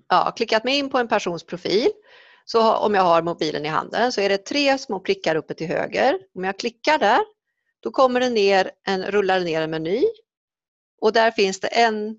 Ja, 0.08 0.32
klickat 0.36 0.64
mig 0.64 0.78
in 0.78 0.90
på 0.90 0.98
en 0.98 1.08
persons 1.08 1.46
profil 1.46 1.88
så 2.44 2.74
om 2.74 2.94
jag 2.94 3.02
har 3.02 3.22
mobilen 3.22 3.64
i 3.64 3.68
handen 3.68 4.12
så 4.12 4.20
är 4.20 4.28
det 4.28 4.38
tre 4.38 4.78
små 4.78 5.00
prickar 5.00 5.36
uppe 5.36 5.54
till 5.54 5.66
höger. 5.66 6.18
Om 6.34 6.44
jag 6.44 6.58
klickar 6.58 6.98
där, 6.98 7.20
då 7.80 7.90
kommer 7.90 8.20
det 8.20 8.30
ner 8.30 8.70
en, 8.86 9.04
rullar 9.04 9.40
ner 9.40 9.62
en 9.62 9.70
meny 9.70 10.04
och 11.00 11.12
där 11.12 11.30
finns 11.30 11.60
det 11.60 11.68
en, 11.68 12.16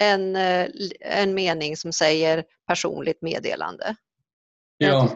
en, 0.00 0.36
eh, 0.36 0.68
en 1.00 1.34
mening 1.34 1.76
som 1.76 1.92
säger 1.92 2.44
personligt 2.66 3.22
meddelande. 3.22 3.96
Ja. 4.78 5.10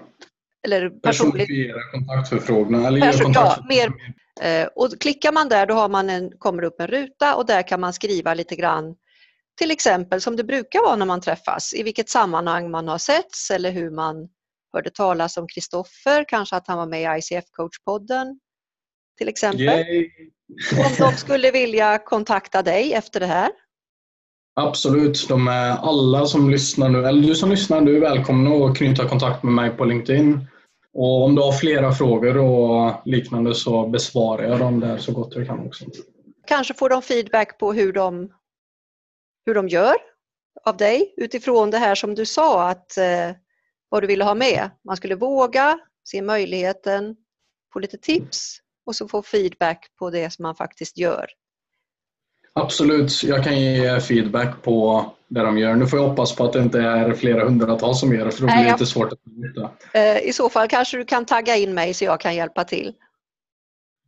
Eller 0.66 0.90
personligt... 0.90 1.48
kontaktförfrågningar. 1.92 2.88
Eller 2.88 3.00
Person, 3.00 3.32
ja, 3.32 3.64
mer, 3.68 3.92
eh, 4.42 4.68
och 4.74 5.00
klickar 5.00 5.32
man 5.32 5.48
där 5.48 5.66
då 5.66 5.74
har 5.74 5.88
man 5.88 6.10
en, 6.10 6.30
kommer 6.38 6.62
upp 6.64 6.80
en 6.80 6.86
ruta 6.86 7.34
och 7.36 7.46
där 7.46 7.62
kan 7.62 7.80
man 7.80 7.92
skriva 7.92 8.34
lite 8.34 8.56
grann 8.56 8.94
till 9.58 9.70
exempel 9.70 10.20
som 10.20 10.36
det 10.36 10.44
brukar 10.44 10.80
vara 10.86 10.96
när 10.96 11.06
man 11.06 11.20
träffas, 11.20 11.74
i 11.74 11.82
vilket 11.82 12.08
sammanhang 12.08 12.70
man 12.70 12.88
har 12.88 12.98
setts 12.98 13.50
eller 13.50 13.70
hur 13.70 13.90
man 13.90 14.28
hörde 14.72 14.90
talas 14.90 15.36
om 15.36 15.46
Kristoffer, 15.48 16.24
kanske 16.28 16.56
att 16.56 16.68
han 16.68 16.78
var 16.78 16.86
med 16.86 17.02
i 17.02 17.20
ICF-coachpodden 17.20 18.38
till 19.18 19.28
exempel. 19.28 19.84
Om 20.72 20.92
de 20.98 21.12
skulle 21.12 21.50
vilja 21.50 21.98
kontakta 21.98 22.62
dig 22.62 22.92
efter 22.92 23.20
det 23.20 23.26
här? 23.26 23.50
Absolut. 24.60 25.28
De 25.28 25.48
är 25.48 25.70
alla 25.70 26.26
som 26.26 26.50
lyssnar 26.50 26.88
nu, 26.88 27.06
eller 27.06 27.22
du 27.22 27.34
som 27.34 27.50
lyssnar, 27.50 27.80
du 27.80 27.96
är 27.96 28.00
välkommen 28.00 28.62
att 28.62 28.76
knyta 28.76 29.08
kontakt 29.08 29.42
med 29.42 29.52
mig 29.52 29.70
på 29.70 29.84
LinkedIn. 29.84 30.46
Och 30.98 31.24
om 31.24 31.34
du 31.34 31.42
har 31.42 31.52
flera 31.52 31.92
frågor 31.92 32.38
och 32.38 33.02
liknande 33.04 33.54
så 33.54 33.86
besvarar 33.86 34.48
jag 34.48 34.58
dem 34.58 34.80
där 34.80 34.98
så 34.98 35.12
gott 35.12 35.36
jag 35.36 35.46
kan 35.46 35.66
också. 35.66 35.84
Kanske 36.46 36.74
får 36.74 36.88
de 36.88 37.02
feedback 37.02 37.58
på 37.58 37.72
hur 37.72 37.92
de, 37.92 38.32
hur 39.46 39.54
de 39.54 39.68
gör 39.68 39.96
av 40.64 40.76
dig 40.76 41.14
utifrån 41.16 41.70
det 41.70 41.78
här 41.78 41.94
som 41.94 42.14
du 42.14 42.26
sa 42.26 42.68
att 42.68 42.96
eh, 42.96 43.30
vad 43.88 44.02
du 44.02 44.06
ville 44.06 44.24
ha 44.24 44.34
med. 44.34 44.70
Man 44.84 44.96
skulle 44.96 45.14
våga, 45.14 45.78
se 46.04 46.22
möjligheten, 46.22 47.16
få 47.72 47.78
lite 47.78 47.98
tips 47.98 48.58
och 48.86 48.96
så 48.96 49.08
få 49.08 49.22
feedback 49.22 49.86
på 49.98 50.10
det 50.10 50.30
som 50.30 50.42
man 50.42 50.56
faktiskt 50.56 50.98
gör. 50.98 51.26
Absolut, 52.56 53.22
jag 53.22 53.44
kan 53.44 53.60
ge 53.60 54.00
feedback 54.00 54.62
på 54.62 55.06
det 55.28 55.40
de 55.40 55.58
gör. 55.58 55.74
Nu 55.74 55.86
får 55.86 55.98
jag 55.98 56.08
hoppas 56.08 56.36
på 56.36 56.44
att 56.44 56.52
det 56.52 56.60
inte 56.60 56.80
är 56.80 57.14
flera 57.14 57.44
hundratals 57.44 58.00
som 58.00 58.14
gör 58.14 58.24
det, 58.24 58.30
för 58.30 58.40
då 58.40 58.46
blir 58.46 58.64
det 58.64 58.72
lite 58.72 58.86
svårt 58.86 59.12
att 59.12 59.18
veta. 59.24 59.70
Eh, 59.92 60.18
I 60.18 60.32
så 60.32 60.48
fall 60.48 60.68
kanske 60.68 60.96
du 60.96 61.04
kan 61.04 61.24
tagga 61.24 61.56
in 61.56 61.74
mig 61.74 61.94
så 61.94 62.04
jag 62.04 62.20
kan 62.20 62.34
hjälpa 62.34 62.64
till. 62.64 62.94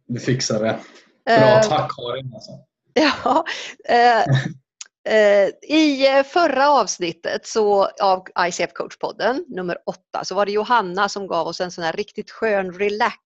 Du 0.06 0.20
fixar 0.20 0.62
det. 0.62 0.78
Bra, 1.24 1.56
uh, 1.56 1.62
tack 1.62 1.90
Karin. 1.96 2.34
Alltså. 2.34 2.50
Ja, 2.94 3.44
Eh, 5.08 5.48
I 5.62 6.16
eh, 6.16 6.24
förra 6.24 6.70
avsnittet 6.70 7.46
så, 7.46 7.84
av 8.02 8.26
ICF 8.48 8.72
Coach-podden, 8.72 9.44
nummer 9.48 9.76
åtta, 9.86 10.24
så 10.24 10.34
var 10.34 10.46
det 10.46 10.52
Johanna 10.52 11.08
som 11.08 11.26
gav 11.26 11.46
oss 11.46 11.60
en 11.60 11.70
sån 11.70 11.84
här 11.84 11.92
riktigt 11.92 12.30
skön 12.30 12.72
relax. 12.72 13.22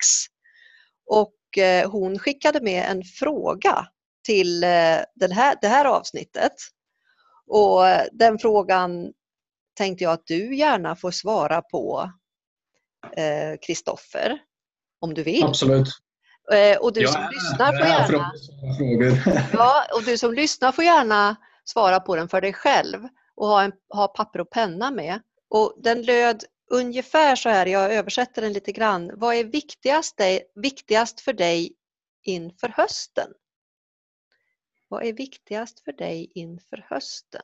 Och 1.09 1.57
eh, 1.57 1.91
hon 1.91 2.19
skickade 2.19 2.61
med 2.61 2.85
en 2.91 3.03
fråga 3.03 3.87
till 4.23 4.59
den 5.15 5.31
här, 5.31 5.57
det 5.61 5.67
här 5.67 5.85
avsnittet. 5.85 6.53
Och 7.47 7.81
den 8.11 8.39
frågan 8.39 9.13
tänkte 9.77 10.03
jag 10.03 10.13
att 10.13 10.27
du 10.27 10.55
gärna 10.55 10.95
får 10.95 11.11
svara 11.11 11.61
på, 11.61 12.11
Kristoffer, 13.65 14.39
om 14.99 15.13
du 15.13 15.23
vill. 15.23 15.43
Absolut. 15.43 15.87
Och 16.79 16.93
du 16.93 17.07
som 17.07 17.29
lyssnar 17.31 17.77
får 17.77 17.87
gärna... 17.87 18.31
Ja, 19.53 19.85
och 19.95 20.03
du 20.03 20.17
som 20.17 20.33
lyssnar 20.33 20.71
får 20.71 20.83
gärna 20.83 21.35
svara 21.65 21.99
på 21.99 22.15
den 22.15 22.29
för 22.29 22.41
dig 22.41 22.53
själv 22.53 23.07
och 23.35 23.47
ha, 23.47 23.63
en, 23.63 23.71
ha 23.93 24.07
papper 24.07 24.41
och 24.41 24.49
penna 24.49 24.91
med. 24.91 25.21
Och 25.49 25.73
den 25.83 26.01
löd 26.01 26.43
ungefär 26.71 27.35
så 27.35 27.49
här, 27.49 27.65
jag 27.65 27.93
översätter 27.93 28.41
den 28.41 28.53
lite 28.53 28.71
grann. 28.71 29.11
Vad 29.13 29.35
är 29.35 29.43
viktigast, 29.43 30.21
viktigast 30.55 31.21
för 31.21 31.33
dig 31.33 31.73
inför 32.23 32.67
hösten? 32.67 33.27
Vad 34.91 35.03
är 35.03 35.13
viktigast 35.13 35.79
för 35.79 35.91
dig 35.91 36.31
inför 36.35 36.85
hösten? 36.89 37.41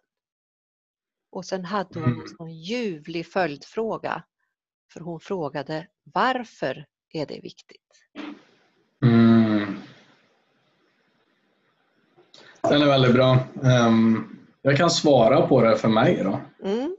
Och 1.31 1.45
sen 1.45 1.65
hade 1.65 1.99
hon 1.99 2.21
en 2.21 2.27
sån 2.37 2.53
ljuvlig 2.53 3.27
följdfråga. 3.27 4.23
För 4.93 4.99
hon 4.99 5.19
frågade 5.19 5.87
varför 6.03 6.85
är 7.13 7.25
det 7.25 7.39
viktigt? 7.39 8.09
Mm. 9.03 9.75
Den 12.61 12.81
är 12.81 12.85
väldigt 12.85 13.13
bra. 13.13 13.39
Ehm, 13.63 14.37
jag 14.61 14.77
kan 14.77 14.89
svara 14.89 15.47
på 15.47 15.61
det 15.61 15.77
för 15.77 15.89
mig 15.89 16.23
då. 16.23 16.41
Mm. 16.63 16.95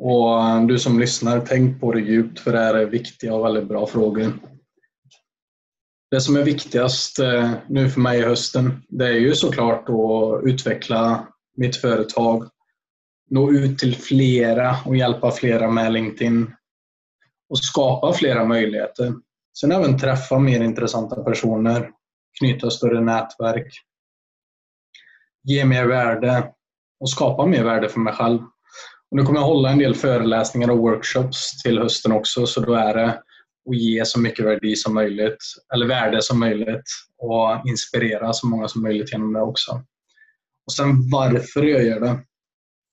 Och 0.00 0.66
du 0.68 0.78
som 0.78 1.00
lyssnar, 1.00 1.40
tänk 1.40 1.80
på 1.80 1.92
det 1.92 2.00
djupt 2.00 2.40
för 2.40 2.52
det 2.52 2.58
här 2.58 2.74
är 2.74 2.86
viktiga 2.86 3.34
och 3.34 3.44
väldigt 3.44 3.68
bra 3.68 3.86
frågor. 3.86 4.32
Det 6.14 6.20
som 6.20 6.36
är 6.36 6.42
viktigast 6.42 7.18
eh, 7.18 7.50
nu 7.68 7.90
för 7.90 8.00
mig 8.00 8.18
i 8.18 8.22
hösten, 8.22 8.82
det 8.88 9.06
är 9.06 9.12
ju 9.12 9.34
såklart 9.34 9.88
att 9.88 10.48
utveckla 10.48 11.28
mitt 11.56 11.76
företag, 11.76 12.48
nå 13.30 13.52
ut 13.52 13.78
till 13.78 13.96
flera 13.96 14.76
och 14.84 14.96
hjälpa 14.96 15.30
flera 15.30 15.70
med 15.70 15.92
LinkedIn. 15.92 16.54
Och 17.48 17.58
skapa 17.58 18.12
flera 18.12 18.44
möjligheter. 18.44 19.12
Sen 19.60 19.72
även 19.72 19.98
träffa 19.98 20.38
mer 20.38 20.60
intressanta 20.60 21.24
personer, 21.24 21.90
knyta 22.38 22.70
större 22.70 23.00
nätverk. 23.00 23.72
Ge 25.42 25.64
mer 25.64 25.86
värde. 25.86 26.52
Och 27.00 27.10
skapa 27.10 27.46
mer 27.46 27.64
värde 27.64 27.88
för 27.88 28.00
mig 28.00 28.14
själv. 28.14 28.40
Och 29.10 29.16
nu 29.16 29.22
kommer 29.22 29.40
jag 29.40 29.46
hålla 29.46 29.70
en 29.70 29.78
del 29.78 29.94
föreläsningar 29.94 30.70
och 30.70 30.78
workshops 30.78 31.62
till 31.62 31.78
hösten 31.78 32.12
också 32.12 32.46
så 32.46 32.60
då 32.60 32.74
är 32.74 32.94
det 32.94 33.22
och 33.66 33.74
ge 33.74 34.04
så 34.04 34.20
mycket 34.20 34.44
värde 34.44 34.76
som 34.76 34.94
möjligt, 34.94 35.38
eller 35.74 35.86
värde 35.86 36.22
som 36.22 36.40
möjligt 36.40 36.84
och 37.18 37.68
inspirera 37.68 38.32
så 38.32 38.46
många 38.46 38.68
som 38.68 38.82
möjligt 38.82 39.12
genom 39.12 39.32
det 39.32 39.40
också. 39.40 39.82
Och 40.66 40.72
sen 40.72 41.10
varför 41.10 41.62
jag 41.62 41.84
gör 41.84 42.00
det. 42.00 42.24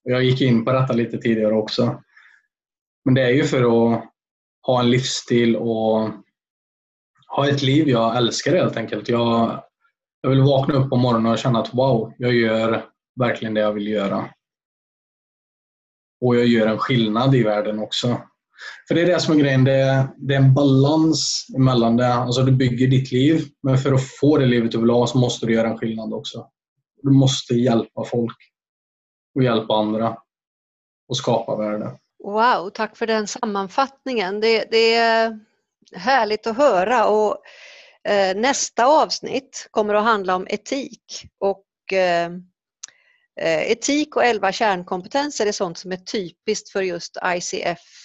Jag 0.03 0.23
gick 0.23 0.41
in 0.41 0.65
på 0.65 0.71
detta 0.71 0.93
lite 0.93 1.17
tidigare 1.17 1.53
också. 1.53 2.01
Men 3.05 3.13
det 3.13 3.21
är 3.21 3.29
ju 3.29 3.43
för 3.43 3.63
att 3.63 4.03
ha 4.61 4.79
en 4.79 4.89
livsstil 4.89 5.55
och 5.55 6.09
ha 7.27 7.49
ett 7.49 7.61
liv 7.61 7.89
jag 7.89 8.17
älskar 8.17 8.55
helt 8.55 8.77
enkelt. 8.77 9.09
Jag, 9.09 9.63
jag 10.21 10.29
vill 10.29 10.41
vakna 10.41 10.73
upp 10.73 10.89
på 10.89 10.95
morgonen 10.95 11.31
och 11.31 11.37
känna 11.37 11.59
att 11.59 11.73
wow, 11.73 12.13
jag 12.17 12.33
gör 12.33 12.85
verkligen 13.19 13.53
det 13.53 13.61
jag 13.61 13.73
vill 13.73 13.87
göra. 13.87 14.29
Och 16.21 16.35
jag 16.35 16.45
gör 16.45 16.67
en 16.67 16.77
skillnad 16.77 17.35
i 17.35 17.43
världen 17.43 17.79
också. 17.79 18.21
För 18.87 18.95
det 18.95 19.01
är 19.01 19.05
det 19.05 19.19
som 19.19 19.33
är 19.33 19.39
grejen. 19.39 19.63
Det 19.63 19.73
är, 19.73 20.07
det 20.17 20.33
är 20.33 20.37
en 20.37 20.53
balans 20.53 21.47
emellan 21.57 21.97
det. 21.97 22.13
Alltså 22.13 22.41
du 22.43 22.51
bygger 22.51 22.87
ditt 22.87 23.11
liv, 23.11 23.47
men 23.63 23.77
för 23.77 23.93
att 23.93 24.09
få 24.19 24.37
det 24.37 24.45
livet 24.45 24.71
du 24.71 24.79
vill 24.79 24.89
ha 24.89 25.07
så 25.07 25.17
måste 25.17 25.45
du 25.45 25.53
göra 25.53 25.67
en 25.69 25.77
skillnad 25.77 26.13
också. 26.13 26.47
Du 27.03 27.11
måste 27.11 27.53
hjälpa 27.53 28.03
folk 28.05 28.37
och 29.35 29.43
hjälpa 29.43 29.73
andra 29.73 30.17
och 31.07 31.17
skapa 31.17 31.55
värde. 31.55 31.91
Wow, 32.23 32.69
tack 32.69 32.97
för 32.97 33.07
den 33.07 33.27
sammanfattningen. 33.27 34.39
Det, 34.39 34.67
det 34.71 34.95
är 34.95 35.39
härligt 35.95 36.47
att 36.47 36.57
höra 36.57 37.07
och 37.07 37.37
eh, 38.07 38.35
nästa 38.35 38.85
avsnitt 38.85 39.67
kommer 39.71 39.93
att 39.93 40.03
handla 40.03 40.35
om 40.35 40.47
etik 40.49 41.25
och 41.39 41.93
eh, 41.93 42.31
eh 43.41 43.71
etik 43.71 44.15
och 44.15 44.23
elva 44.23 44.51
kärnkompetenser 44.51 45.45
är 45.45 45.51
sånt 45.51 45.77
som 45.77 45.91
är 45.91 45.97
typiskt 45.97 46.69
för 46.69 46.81
just 46.81 47.17
ICF 47.25 48.00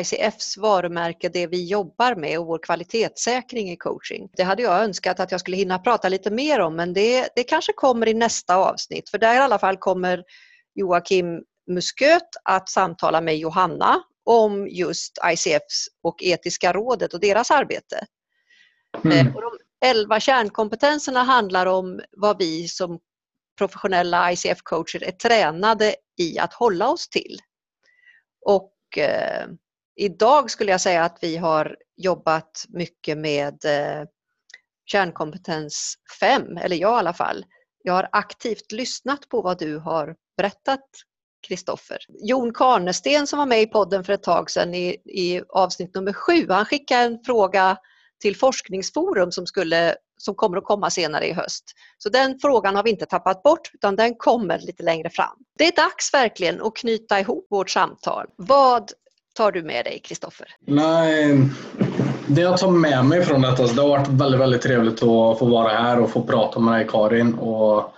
ICFs 0.00 0.56
varumärke, 0.56 1.28
det 1.28 1.46
vi 1.46 1.66
jobbar 1.66 2.14
med 2.14 2.38
och 2.38 2.46
vår 2.46 2.58
kvalitetssäkring 2.58 3.70
i 3.70 3.76
coaching. 3.76 4.28
Det 4.36 4.42
hade 4.42 4.62
jag 4.62 4.84
önskat 4.84 5.20
att 5.20 5.30
jag 5.30 5.40
skulle 5.40 5.56
hinna 5.56 5.78
prata 5.78 6.08
lite 6.08 6.30
mer 6.30 6.60
om 6.60 6.76
men 6.76 6.92
det, 6.92 7.28
det 7.36 7.44
kanske 7.44 7.72
kommer 7.72 8.08
i 8.08 8.14
nästa 8.14 8.56
avsnitt 8.56 9.10
för 9.10 9.18
där 9.18 9.34
i 9.34 9.38
alla 9.38 9.58
fall 9.58 9.76
kommer 9.76 10.24
Joakim 10.74 11.42
Musköt 11.70 12.28
att 12.44 12.68
samtala 12.68 13.20
med 13.20 13.38
Johanna 13.38 14.02
om 14.24 14.68
just 14.68 15.18
ICFs 15.26 15.88
och 16.02 16.22
Etiska 16.22 16.72
rådet 16.72 17.14
och 17.14 17.20
deras 17.20 17.50
arbete. 17.50 18.06
Mm. 19.04 19.26
Eh, 19.26 19.34
och 19.34 19.42
de 19.42 19.50
elva 19.88 20.20
kärnkompetenserna 20.20 21.22
handlar 21.22 21.66
om 21.66 22.00
vad 22.12 22.38
vi 22.38 22.68
som 22.68 22.98
professionella 23.58 24.32
ICF-coacher 24.32 25.04
är 25.04 25.10
tränade 25.10 25.94
i 26.18 26.38
att 26.38 26.52
hålla 26.52 26.88
oss 26.88 27.08
till. 27.08 27.38
Och 28.46 28.98
eh, 28.98 29.46
idag 29.96 30.50
skulle 30.50 30.70
jag 30.70 30.80
säga 30.80 31.04
att 31.04 31.18
vi 31.20 31.36
har 31.36 31.76
jobbat 31.96 32.64
mycket 32.68 33.18
med 33.18 33.64
eh, 33.64 34.06
kärnkompetens 34.86 35.94
5, 36.20 36.56
eller 36.56 36.76
jag 36.76 36.92
i 36.92 36.98
alla 36.98 37.12
fall. 37.12 37.44
Jag 37.84 37.92
har 37.92 38.08
aktivt 38.12 38.72
lyssnat 38.72 39.28
på 39.28 39.42
vad 39.42 39.58
du 39.58 39.78
har 39.78 40.16
berättat 40.36 40.84
Kristoffer. 41.46 41.98
Jon 42.22 42.52
Karnesten 42.54 43.26
som 43.26 43.38
var 43.38 43.46
med 43.46 43.62
i 43.62 43.66
podden 43.66 44.04
för 44.04 44.12
ett 44.12 44.22
tag 44.22 44.50
sedan 44.50 44.74
i, 44.74 44.96
i 45.04 45.42
avsnitt 45.48 45.94
nummer 45.94 46.12
sju, 46.12 46.46
han 46.48 46.64
skickade 46.64 47.02
en 47.02 47.18
fråga 47.26 47.76
till 48.22 48.36
Forskningsforum 48.36 49.32
som, 49.32 49.46
skulle, 49.46 49.96
som 50.16 50.34
kommer 50.34 50.56
att 50.56 50.64
komma 50.64 50.90
senare 50.90 51.26
i 51.26 51.32
höst. 51.32 51.64
Så 51.98 52.08
den 52.08 52.38
frågan 52.38 52.76
har 52.76 52.82
vi 52.82 52.90
inte 52.90 53.06
tappat 53.06 53.42
bort 53.42 53.70
utan 53.74 53.96
den 53.96 54.14
kommer 54.14 54.58
lite 54.58 54.82
längre 54.82 55.10
fram. 55.10 55.36
Det 55.58 55.66
är 55.66 55.76
dags 55.76 56.14
verkligen 56.14 56.62
att 56.62 56.76
knyta 56.76 57.20
ihop 57.20 57.46
vårt 57.50 57.70
samtal. 57.70 58.26
Vad 58.36 58.90
tar 59.32 59.52
du 59.52 59.62
med 59.62 59.84
dig 59.84 60.00
Kristoffer? 60.04 60.46
Nej, 60.66 61.38
det 62.28 62.40
jag 62.40 62.58
tar 62.58 62.70
med 62.70 63.04
mig 63.04 63.22
från 63.22 63.42
detta, 63.42 63.66
det 63.66 63.80
har 63.80 63.88
varit 63.88 64.08
väldigt, 64.08 64.40
väldigt 64.40 64.62
trevligt 64.62 65.02
att 65.02 65.38
få 65.38 65.46
vara 65.46 65.68
här 65.68 66.00
och 66.00 66.10
få 66.10 66.22
prata 66.22 66.60
med 66.60 66.74
dig 66.74 66.86
Karin. 66.88 67.34
Och 67.34 67.92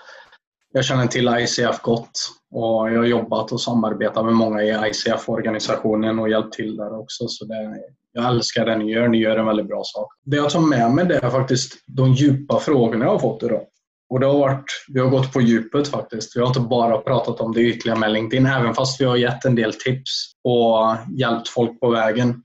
jag 0.73 0.85
känner 0.85 1.07
till 1.07 1.29
ICF 1.29 1.81
gott 1.83 2.19
och 2.51 2.91
jag 2.91 2.99
har 2.99 3.05
jobbat 3.05 3.53
och 3.53 3.61
samarbetat 3.61 4.25
med 4.25 4.35
många 4.35 4.63
i 4.63 4.91
ICF-organisationen 4.91 6.19
och 6.19 6.29
hjälpt 6.29 6.53
till 6.53 6.77
där 6.77 7.01
också. 7.01 7.29
Så 7.29 7.45
det, 7.45 7.79
jag 8.13 8.29
älskar 8.29 8.67
det 8.67 8.77
ni 8.77 8.93
gör. 8.93 9.09
Ni 9.09 9.19
gör 9.19 9.37
en 9.37 9.47
väldigt 9.47 9.69
bra 9.69 9.83
sak. 9.85 10.13
Det 10.25 10.37
jag 10.37 10.51
tar 10.51 10.61
med 10.61 10.91
mig 10.91 11.05
det 11.05 11.17
är 11.17 11.31
faktiskt 11.31 11.85
de 11.87 12.13
djupa 12.13 12.59
frågorna 12.61 13.05
jag 13.05 13.13
har 13.13 13.19
fått 13.19 13.43
idag. 13.43 13.63
Och 14.11 14.21
det 14.21 14.27
har 14.27 14.39
varit, 14.39 14.65
vi 14.89 15.01
har 15.01 15.09
gått 15.09 15.33
på 15.33 15.41
djupet 15.41 15.89
faktiskt. 15.89 16.37
Vi 16.37 16.41
har 16.41 16.49
inte 16.49 16.61
bara 16.61 16.99
pratat 16.99 17.41
om 17.41 17.53
det 17.53 17.61
ytliga 17.61 17.97
med 17.97 18.13
LinkedIn, 18.13 18.47
även 18.47 18.75
fast 18.75 19.01
vi 19.01 19.05
har 19.05 19.17
gett 19.17 19.45
en 19.45 19.55
del 19.55 19.75
tips 19.75 20.11
och 20.45 20.97
hjälpt 21.19 21.49
folk 21.49 21.81
på 21.81 21.91
vägen. 21.91 22.43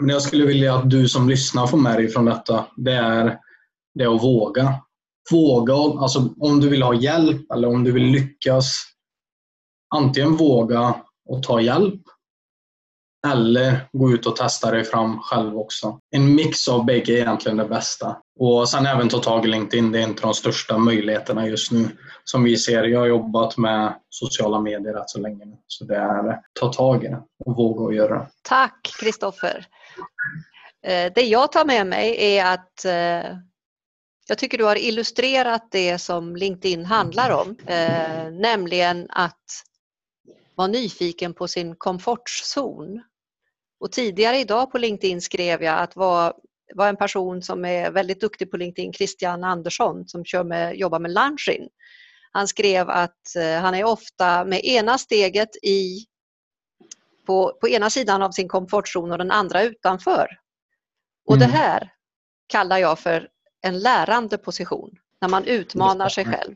Men 0.00 0.08
jag 0.08 0.22
skulle 0.22 0.46
vilja 0.46 0.74
att 0.74 0.90
du 0.90 1.08
som 1.08 1.28
lyssnar 1.28 1.66
får 1.66 1.78
med 1.78 1.96
dig 1.96 2.08
från 2.08 2.24
detta, 2.24 2.66
det 2.76 2.92
är, 2.92 3.38
det 3.94 4.04
är 4.04 4.14
att 4.14 4.22
våga. 4.22 4.74
Våga, 5.30 5.74
alltså 5.74 6.34
om 6.40 6.60
du 6.60 6.68
vill 6.68 6.82
ha 6.82 6.94
hjälp 6.94 7.52
eller 7.52 7.68
om 7.68 7.84
du 7.84 7.92
vill 7.92 8.06
lyckas, 8.06 8.82
antingen 9.94 10.36
våga 10.36 10.94
och 11.28 11.42
ta 11.42 11.60
hjälp 11.60 12.02
eller 13.32 13.88
gå 13.92 14.10
ut 14.10 14.26
och 14.26 14.36
testa 14.36 14.70
dig 14.70 14.84
fram 14.84 15.18
själv 15.18 15.58
också. 15.58 15.98
En 16.10 16.34
mix 16.34 16.68
av 16.68 16.84
bägge 16.84 17.12
är 17.12 17.16
egentligen 17.16 17.56
det 17.56 17.64
bästa. 17.64 18.16
Och 18.38 18.68
sen 18.68 18.86
även 18.86 19.08
ta 19.08 19.18
tag 19.18 19.44
i 19.44 19.48
LinkedIn. 19.48 19.92
Det 19.92 19.98
är 19.98 20.02
inte 20.02 20.22
de 20.22 20.34
största 20.34 20.78
möjligheterna 20.78 21.46
just 21.46 21.72
nu 21.72 21.88
som 22.24 22.44
vi 22.44 22.56
ser. 22.56 22.84
Jag 22.84 23.00
har 23.00 23.06
jobbat 23.06 23.56
med 23.56 23.94
sociala 24.10 24.60
medier 24.60 24.94
rätt 24.94 25.10
så 25.10 25.20
länge 25.20 25.44
nu. 25.44 25.56
Så 25.66 25.84
det 25.84 25.96
är 25.96 26.40
ta 26.60 26.72
tag 26.72 27.04
i 27.04 27.08
det 27.08 27.22
och 27.44 27.56
våga 27.56 27.94
göra 27.94 28.18
det. 28.18 28.28
Tack 28.42 28.94
Kristoffer. 29.00 29.66
Eh, 30.86 31.12
det 31.14 31.22
jag 31.22 31.52
tar 31.52 31.64
med 31.64 31.86
mig 31.86 32.36
är 32.36 32.54
att 32.54 32.84
eh, 32.84 33.38
jag 34.28 34.38
tycker 34.38 34.58
du 34.58 34.64
har 34.64 34.76
illustrerat 34.76 35.68
det 35.70 35.98
som 35.98 36.36
LinkedIn 36.36 36.84
handlar 36.84 37.30
om, 37.30 37.56
eh, 37.66 38.30
nämligen 38.30 39.06
att 39.10 39.44
vara 40.54 40.68
nyfiken 40.68 41.34
på 41.34 41.48
sin 41.48 41.76
komfortzon. 41.76 43.02
Och 43.80 43.92
tidigare 43.92 44.38
idag 44.38 44.72
på 44.72 44.78
LinkedIn 44.78 45.20
skrev 45.20 45.62
jag 45.62 45.78
att 45.78 45.96
vara, 45.96 46.32
vara 46.74 46.88
en 46.88 46.96
person 46.96 47.42
som 47.42 47.64
är 47.64 47.90
väldigt 47.90 48.20
duktig 48.20 48.50
på 48.50 48.56
LinkedIn, 48.56 48.92
Christian 48.92 49.44
Andersson 49.44 50.08
som 50.08 50.24
kör 50.24 50.44
med, 50.44 50.76
jobbar 50.76 50.98
med 50.98 51.10
Lunchin. 51.10 51.68
Han 52.32 52.48
skrev 52.48 52.90
att 52.90 53.36
eh, 53.36 53.60
han 53.60 53.74
är 53.74 53.84
ofta 53.84 54.44
med 54.44 54.64
ena 54.64 54.98
steget 54.98 55.56
i, 55.62 56.06
på, 57.26 57.58
på 57.60 57.68
ena 57.68 57.90
sidan 57.90 58.22
av 58.22 58.30
sin 58.30 58.48
komfortzon 58.48 59.12
och 59.12 59.18
den 59.18 59.30
andra 59.30 59.62
utanför. 59.62 60.28
Och 61.26 61.36
mm. 61.36 61.48
det 61.48 61.56
här 61.56 61.92
kallar 62.46 62.78
jag 62.78 62.98
för 62.98 63.28
en 63.62 63.78
lärande 63.78 64.38
position, 64.38 64.90
när 65.20 65.28
man 65.28 65.44
utmanar 65.44 66.08
sig 66.08 66.24
själv. 66.24 66.54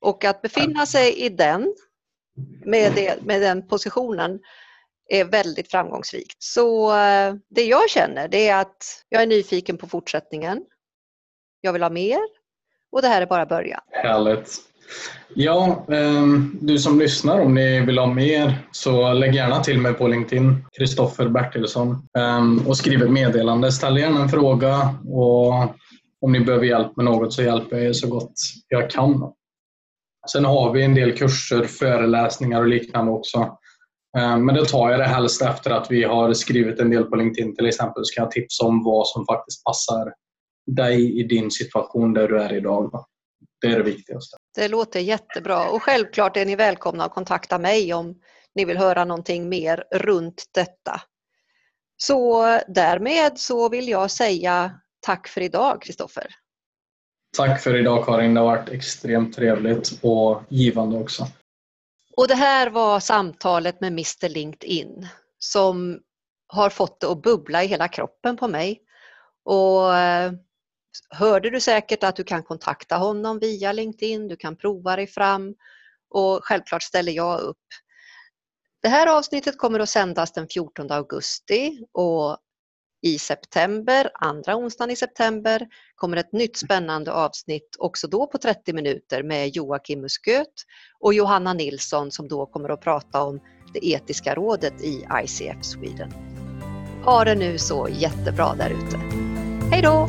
Och 0.00 0.24
att 0.24 0.42
befinna 0.42 0.86
sig 0.86 1.18
i 1.18 1.28
den, 1.28 1.74
med, 2.64 2.92
det, 2.94 3.22
med 3.22 3.42
den 3.42 3.68
positionen, 3.68 4.40
är 5.08 5.24
väldigt 5.24 5.70
framgångsrikt. 5.70 6.36
Så 6.42 6.96
eh, 6.96 7.34
det 7.50 7.64
jag 7.64 7.90
känner 7.90 8.28
det 8.28 8.48
är 8.48 8.60
att 8.60 9.04
jag 9.08 9.22
är 9.22 9.26
nyfiken 9.26 9.78
på 9.78 9.86
fortsättningen. 9.86 10.64
Jag 11.60 11.72
vill 11.72 11.82
ha 11.82 11.90
mer 11.90 12.20
och 12.92 13.02
det 13.02 13.08
här 13.08 13.22
är 13.22 13.26
bara 13.26 13.46
början. 13.46 13.80
Härligt. 13.90 14.58
Ja, 15.34 15.86
ehm, 15.92 16.58
du 16.60 16.78
som 16.78 16.98
lyssnar, 16.98 17.40
om 17.40 17.54
ni 17.54 17.80
vill 17.80 17.98
ha 17.98 18.06
mer 18.06 18.58
så 18.72 19.12
lägg 19.12 19.34
gärna 19.34 19.60
till 19.60 19.80
mig 19.80 19.94
på 19.94 20.08
LinkedIn, 20.08 20.64
Kristoffer 20.78 21.28
Bertilsson, 21.28 22.08
ehm, 22.18 22.66
och 22.66 22.76
skriv 22.76 23.02
ett 23.02 23.10
meddelande. 23.10 23.72
Ställ 23.72 23.98
gärna 23.98 24.22
en 24.22 24.28
fråga 24.28 24.94
och 25.08 25.54
om 26.20 26.32
ni 26.32 26.40
behöver 26.40 26.66
hjälp 26.66 26.96
med 26.96 27.04
något 27.04 27.32
så 27.32 27.42
hjälper 27.42 27.76
jag 27.76 27.86
er 27.86 27.92
så 27.92 28.08
gott 28.08 28.32
jag 28.68 28.90
kan. 28.90 29.32
Sen 30.32 30.44
har 30.44 30.72
vi 30.72 30.82
en 30.82 30.94
del 30.94 31.16
kurser, 31.16 31.64
föreläsningar 31.64 32.60
och 32.60 32.68
liknande 32.68 33.12
också 33.12 33.58
men 34.14 34.54
då 34.54 34.64
tar 34.64 34.90
jag 34.90 35.00
det 35.00 35.06
helst 35.06 35.42
efter 35.42 35.70
att 35.70 35.90
vi 35.90 36.04
har 36.04 36.34
skrivit 36.34 36.80
en 36.80 36.90
del 36.90 37.04
på 37.04 37.16
LinkedIn 37.16 37.56
till 37.56 37.66
exempel. 37.66 38.04
Så 38.04 38.14
kan 38.14 38.22
jag 38.24 38.30
tipsa 38.30 38.64
om 38.64 38.84
vad 38.84 39.06
som 39.06 39.26
faktiskt 39.26 39.64
passar 39.64 40.12
dig 40.66 41.20
i 41.20 41.22
din 41.22 41.50
situation 41.50 42.12
där 42.12 42.28
du 42.28 42.42
är 42.42 42.52
idag. 42.52 43.04
Det 43.60 43.66
är 43.66 43.76
det 43.76 43.82
viktigaste. 43.82 44.36
Det 44.54 44.68
låter 44.68 45.00
jättebra 45.00 45.68
och 45.68 45.82
självklart 45.82 46.36
är 46.36 46.46
ni 46.46 46.56
välkomna 46.56 47.04
att 47.04 47.14
kontakta 47.14 47.58
mig 47.58 47.94
om 47.94 48.14
ni 48.54 48.64
vill 48.64 48.78
höra 48.78 49.04
någonting 49.04 49.48
mer 49.48 49.84
runt 49.94 50.44
detta. 50.54 51.00
Så 51.96 52.44
därmed 52.68 53.38
så 53.38 53.68
vill 53.68 53.88
jag 53.88 54.10
säga 54.10 54.80
tack 55.00 55.28
för 55.28 55.40
idag 55.40 55.82
Kristoffer. 55.82 56.26
Tack 57.36 57.62
för 57.62 57.76
idag 57.76 58.04
Karin, 58.04 58.34
det 58.34 58.40
har 58.40 58.46
varit 58.46 58.68
extremt 58.68 59.34
trevligt 59.34 59.98
och 60.02 60.42
givande 60.48 60.98
också. 60.98 61.26
Och 62.16 62.28
det 62.28 62.34
här 62.34 62.70
var 62.70 63.00
samtalet 63.00 63.80
med 63.80 63.88
Mr 63.88 64.28
LinkedIn 64.28 65.08
som 65.38 66.00
har 66.46 66.70
fått 66.70 67.00
det 67.00 67.06
att 67.06 67.22
bubbla 67.22 67.64
i 67.64 67.66
hela 67.66 67.88
kroppen 67.88 68.36
på 68.36 68.48
mig. 68.48 68.80
Och 69.44 69.96
eh, 69.96 70.32
hörde 71.10 71.50
du 71.50 71.60
säkert 71.60 72.04
att 72.04 72.16
du 72.16 72.24
kan 72.24 72.42
kontakta 72.42 72.96
honom 72.96 73.38
via 73.38 73.72
LinkedIn, 73.72 74.28
du 74.28 74.36
kan 74.36 74.56
prova 74.56 74.96
dig 74.96 75.06
fram 75.06 75.54
och 76.10 76.40
självklart 76.44 76.82
ställer 76.82 77.12
jag 77.12 77.40
upp. 77.40 77.66
Det 78.82 78.88
här 78.88 79.16
avsnittet 79.16 79.58
kommer 79.58 79.80
att 79.80 79.88
sändas 79.88 80.32
den 80.32 80.48
14 80.48 80.90
augusti 80.90 81.86
och 81.92 82.38
i 83.04 83.18
september, 83.18 84.10
andra 84.14 84.56
onsdagen 84.56 84.90
i 84.90 84.96
september, 84.96 85.66
kommer 85.94 86.16
ett 86.16 86.32
nytt 86.32 86.56
spännande 86.56 87.12
avsnitt 87.12 87.76
också 87.78 88.08
då 88.08 88.26
på 88.26 88.38
30 88.38 88.72
minuter 88.72 89.22
med 89.22 89.56
Joakim 89.56 90.00
Musköt 90.00 90.48
och 91.00 91.14
Johanna 91.14 91.52
Nilsson 91.52 92.10
som 92.10 92.28
då 92.28 92.46
kommer 92.46 92.68
att 92.68 92.80
prata 92.80 93.22
om 93.22 93.40
det 93.72 93.86
etiska 93.86 94.34
rådet 94.34 94.82
i 94.82 95.06
ICF 95.24 95.64
Sweden. 95.64 96.12
Ha 97.04 97.24
det 97.24 97.34
nu 97.34 97.58
så 97.58 97.88
jättebra 97.90 98.54
där 98.54 98.70
ute. 98.70 98.96
Hej 99.70 99.82
då! 99.82 100.08